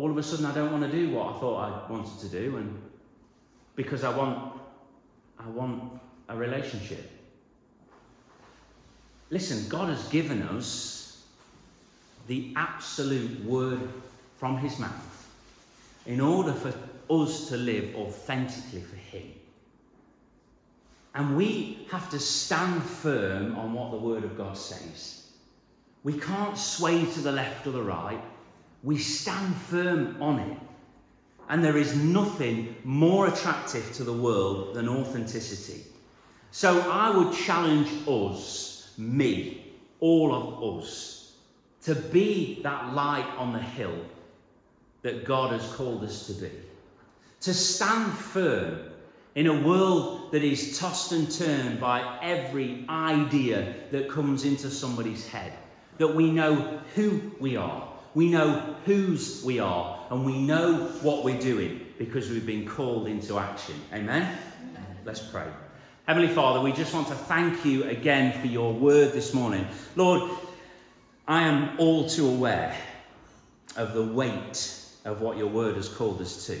all 0.00 0.10
of 0.10 0.16
a 0.16 0.22
sudden, 0.22 0.46
I 0.46 0.54
don't 0.54 0.72
want 0.72 0.90
to 0.90 0.90
do 0.90 1.10
what 1.10 1.34
I 1.34 1.38
thought 1.38 1.58
I 1.58 1.92
wanted 1.92 2.18
to 2.20 2.28
do, 2.28 2.56
and 2.56 2.82
because 3.76 4.02
I 4.02 4.16
want, 4.16 4.58
I 5.38 5.46
want 5.48 6.00
a 6.26 6.34
relationship. 6.34 7.10
Listen, 9.28 9.68
God 9.68 9.90
has 9.90 10.08
given 10.08 10.40
us 10.42 11.26
the 12.28 12.54
absolute 12.56 13.44
word 13.44 13.90
from 14.38 14.56
His 14.56 14.78
mouth 14.78 15.28
in 16.06 16.18
order 16.18 16.54
for 16.54 16.72
us 17.10 17.50
to 17.50 17.58
live 17.58 17.94
authentically 17.94 18.80
for 18.80 18.96
Him. 18.96 19.32
And 21.14 21.36
we 21.36 21.86
have 21.90 22.08
to 22.10 22.18
stand 22.18 22.82
firm 22.82 23.54
on 23.58 23.74
what 23.74 23.90
the 23.90 23.98
Word 23.98 24.24
of 24.24 24.34
God 24.34 24.56
says. 24.56 25.26
We 26.04 26.14
can't 26.14 26.56
sway 26.56 27.04
to 27.04 27.20
the 27.20 27.32
left 27.32 27.66
or 27.66 27.72
the 27.72 27.82
right. 27.82 28.22
We 28.82 28.98
stand 28.98 29.54
firm 29.56 30.20
on 30.22 30.38
it. 30.38 30.58
And 31.48 31.64
there 31.64 31.76
is 31.76 31.96
nothing 31.96 32.76
more 32.84 33.26
attractive 33.26 33.92
to 33.94 34.04
the 34.04 34.12
world 34.12 34.74
than 34.74 34.88
authenticity. 34.88 35.82
So 36.52 36.80
I 36.90 37.10
would 37.10 37.34
challenge 37.34 37.88
us 38.06 38.94
me, 38.96 39.72
all 39.98 40.32
of 40.34 40.78
us, 40.78 41.36
to 41.82 41.94
be 41.94 42.60
that 42.62 42.94
light 42.94 43.26
on 43.36 43.52
the 43.52 43.58
hill 43.58 44.04
that 45.02 45.24
God 45.24 45.52
has 45.52 45.72
called 45.72 46.04
us 46.04 46.26
to 46.26 46.34
be. 46.34 46.50
To 47.42 47.54
stand 47.54 48.12
firm 48.12 48.90
in 49.34 49.46
a 49.46 49.62
world 49.62 50.32
that 50.32 50.42
is 50.42 50.78
tossed 50.78 51.12
and 51.12 51.30
turned 51.30 51.80
by 51.80 52.18
every 52.22 52.84
idea 52.88 53.74
that 53.90 54.10
comes 54.10 54.44
into 54.44 54.70
somebody's 54.70 55.26
head. 55.26 55.52
That 55.98 56.14
we 56.14 56.30
know 56.30 56.80
who 56.94 57.32
we 57.40 57.56
are, 57.56 57.89
we 58.14 58.30
know 58.30 58.76
whose 58.84 59.42
we 59.44 59.60
are, 59.60 60.06
and 60.10 60.24
we 60.24 60.40
know 60.40 60.88
what 61.02 61.24
we're 61.24 61.40
doing 61.40 61.86
because 61.98 62.28
we've 62.30 62.46
been 62.46 62.66
called 62.66 63.06
into 63.06 63.38
action. 63.38 63.76
Amen? 63.92 64.36
Amen. 64.62 64.86
Let's 65.04 65.20
pray. 65.20 65.46
Heavenly 66.06 66.28
Father, 66.28 66.60
we 66.60 66.72
just 66.72 66.92
want 66.92 67.06
to 67.08 67.14
thank 67.14 67.64
you 67.64 67.84
again 67.84 68.40
for 68.40 68.48
your 68.48 68.72
word 68.72 69.12
this 69.12 69.32
morning. 69.32 69.66
Lord, 69.94 70.30
I 71.28 71.42
am 71.42 71.78
all 71.78 72.08
too 72.08 72.26
aware 72.26 72.76
of 73.76 73.94
the 73.94 74.04
weight 74.04 74.74
of 75.04 75.20
what 75.20 75.36
your 75.36 75.46
word 75.46 75.76
has 75.76 75.88
called 75.88 76.20
us 76.20 76.46
to. 76.46 76.58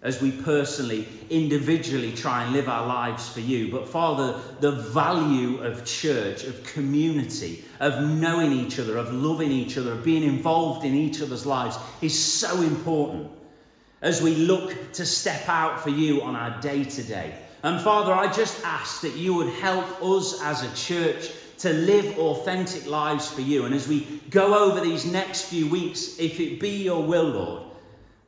As 0.00 0.22
we 0.22 0.30
personally, 0.30 1.08
individually 1.28 2.12
try 2.12 2.44
and 2.44 2.52
live 2.52 2.68
our 2.68 2.86
lives 2.86 3.28
for 3.28 3.40
you. 3.40 3.72
But 3.72 3.88
Father, 3.88 4.40
the 4.60 4.70
value 4.70 5.60
of 5.60 5.84
church, 5.84 6.44
of 6.44 6.62
community, 6.62 7.64
of 7.80 8.08
knowing 8.08 8.52
each 8.52 8.78
other, 8.78 8.96
of 8.96 9.12
loving 9.12 9.50
each 9.50 9.76
other, 9.76 9.92
of 9.92 10.04
being 10.04 10.22
involved 10.22 10.84
in 10.84 10.94
each 10.94 11.20
other's 11.20 11.44
lives 11.44 11.76
is 12.00 12.16
so 12.16 12.62
important 12.62 13.28
as 14.00 14.22
we 14.22 14.36
look 14.36 14.92
to 14.92 15.04
step 15.04 15.48
out 15.48 15.80
for 15.80 15.90
you 15.90 16.22
on 16.22 16.36
our 16.36 16.60
day 16.60 16.84
to 16.84 17.02
day. 17.02 17.34
And 17.64 17.80
Father, 17.80 18.12
I 18.12 18.32
just 18.32 18.64
ask 18.64 19.00
that 19.00 19.16
you 19.16 19.34
would 19.34 19.52
help 19.54 20.00
us 20.00 20.40
as 20.42 20.62
a 20.62 20.76
church 20.76 21.32
to 21.58 21.72
live 21.72 22.16
authentic 22.20 22.86
lives 22.86 23.28
for 23.28 23.40
you. 23.40 23.64
And 23.64 23.74
as 23.74 23.88
we 23.88 24.20
go 24.30 24.70
over 24.70 24.80
these 24.80 25.04
next 25.04 25.46
few 25.46 25.68
weeks, 25.68 26.20
if 26.20 26.38
it 26.38 26.60
be 26.60 26.84
your 26.84 27.02
will, 27.02 27.24
Lord, 27.24 27.62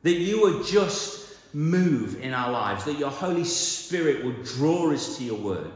that 0.03 0.15
you 0.15 0.41
would 0.41 0.65
just 0.65 1.20
move 1.53 2.19
in 2.21 2.33
our 2.33 2.51
lives, 2.51 2.85
that 2.85 2.97
your 2.97 3.09
Holy 3.09 3.43
Spirit 3.43 4.23
would 4.23 4.43
draw 4.43 4.91
us 4.91 5.17
to 5.17 5.23
your 5.23 5.37
word. 5.37 5.71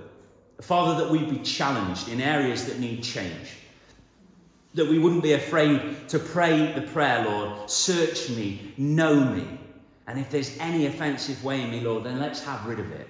Father, 0.61 1.03
that 1.03 1.11
we'd 1.11 1.29
be 1.29 1.39
challenged 1.39 2.07
in 2.07 2.21
areas 2.21 2.65
that 2.65 2.79
need 2.79 3.03
change. 3.03 3.57
That 4.73 4.87
we 4.87 4.99
wouldn't 4.99 5.23
be 5.23 5.33
afraid 5.33 6.07
to 6.09 6.19
pray 6.19 6.71
the 6.73 6.81
prayer, 6.81 7.25
Lord, 7.25 7.69
search 7.69 8.29
me, 8.29 8.73
know 8.77 9.19
me. 9.23 9.47
And 10.07 10.19
if 10.19 10.29
there's 10.29 10.57
any 10.59 10.85
offensive 10.85 11.43
way 11.43 11.61
in 11.61 11.71
me, 11.71 11.81
Lord, 11.81 12.03
then 12.03 12.19
let's 12.19 12.43
have 12.43 12.65
rid 12.65 12.79
of 12.79 12.91
it. 12.91 13.07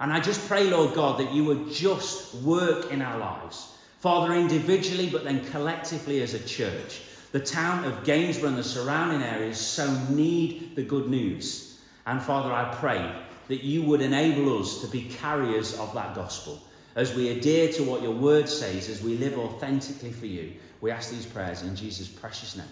And 0.00 0.12
I 0.12 0.20
just 0.20 0.46
pray, 0.48 0.64
Lord 0.64 0.94
God, 0.94 1.18
that 1.18 1.32
you 1.32 1.44
would 1.44 1.72
just 1.72 2.34
work 2.36 2.92
in 2.92 3.02
our 3.02 3.18
lives. 3.18 3.76
Father, 3.98 4.34
individually, 4.34 5.10
but 5.10 5.24
then 5.24 5.44
collectively 5.46 6.22
as 6.22 6.34
a 6.34 6.46
church. 6.46 7.02
The 7.32 7.40
town 7.40 7.84
of 7.84 8.04
Gainsborough 8.04 8.50
and 8.50 8.58
the 8.58 8.64
surrounding 8.64 9.22
areas 9.22 9.58
so 9.58 9.92
need 10.08 10.76
the 10.76 10.84
good 10.84 11.08
news. 11.08 11.67
And 12.08 12.22
Father, 12.22 12.50
I 12.50 12.74
pray 12.76 13.12
that 13.48 13.62
you 13.62 13.82
would 13.82 14.00
enable 14.00 14.58
us 14.58 14.80
to 14.80 14.86
be 14.86 15.02
carriers 15.02 15.78
of 15.78 15.92
that 15.92 16.14
gospel. 16.14 16.58
As 16.96 17.14
we 17.14 17.28
adhere 17.28 17.70
to 17.74 17.82
what 17.84 18.00
your 18.00 18.12
word 18.12 18.48
says, 18.48 18.88
as 18.88 19.02
we 19.02 19.18
live 19.18 19.38
authentically 19.38 20.12
for 20.12 20.24
you, 20.24 20.54
we 20.80 20.90
ask 20.90 21.10
these 21.10 21.26
prayers 21.26 21.62
in 21.62 21.76
Jesus' 21.76 22.08
precious 22.08 22.56
name. 22.56 22.66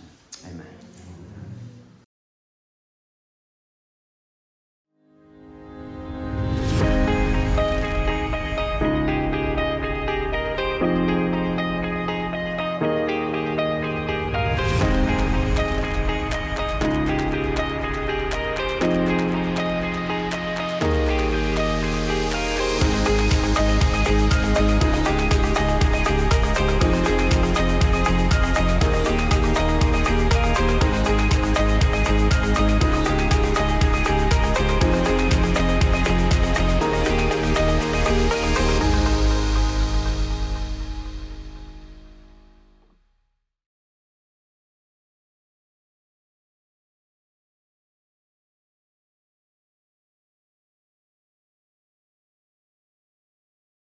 Amen. 0.47 0.76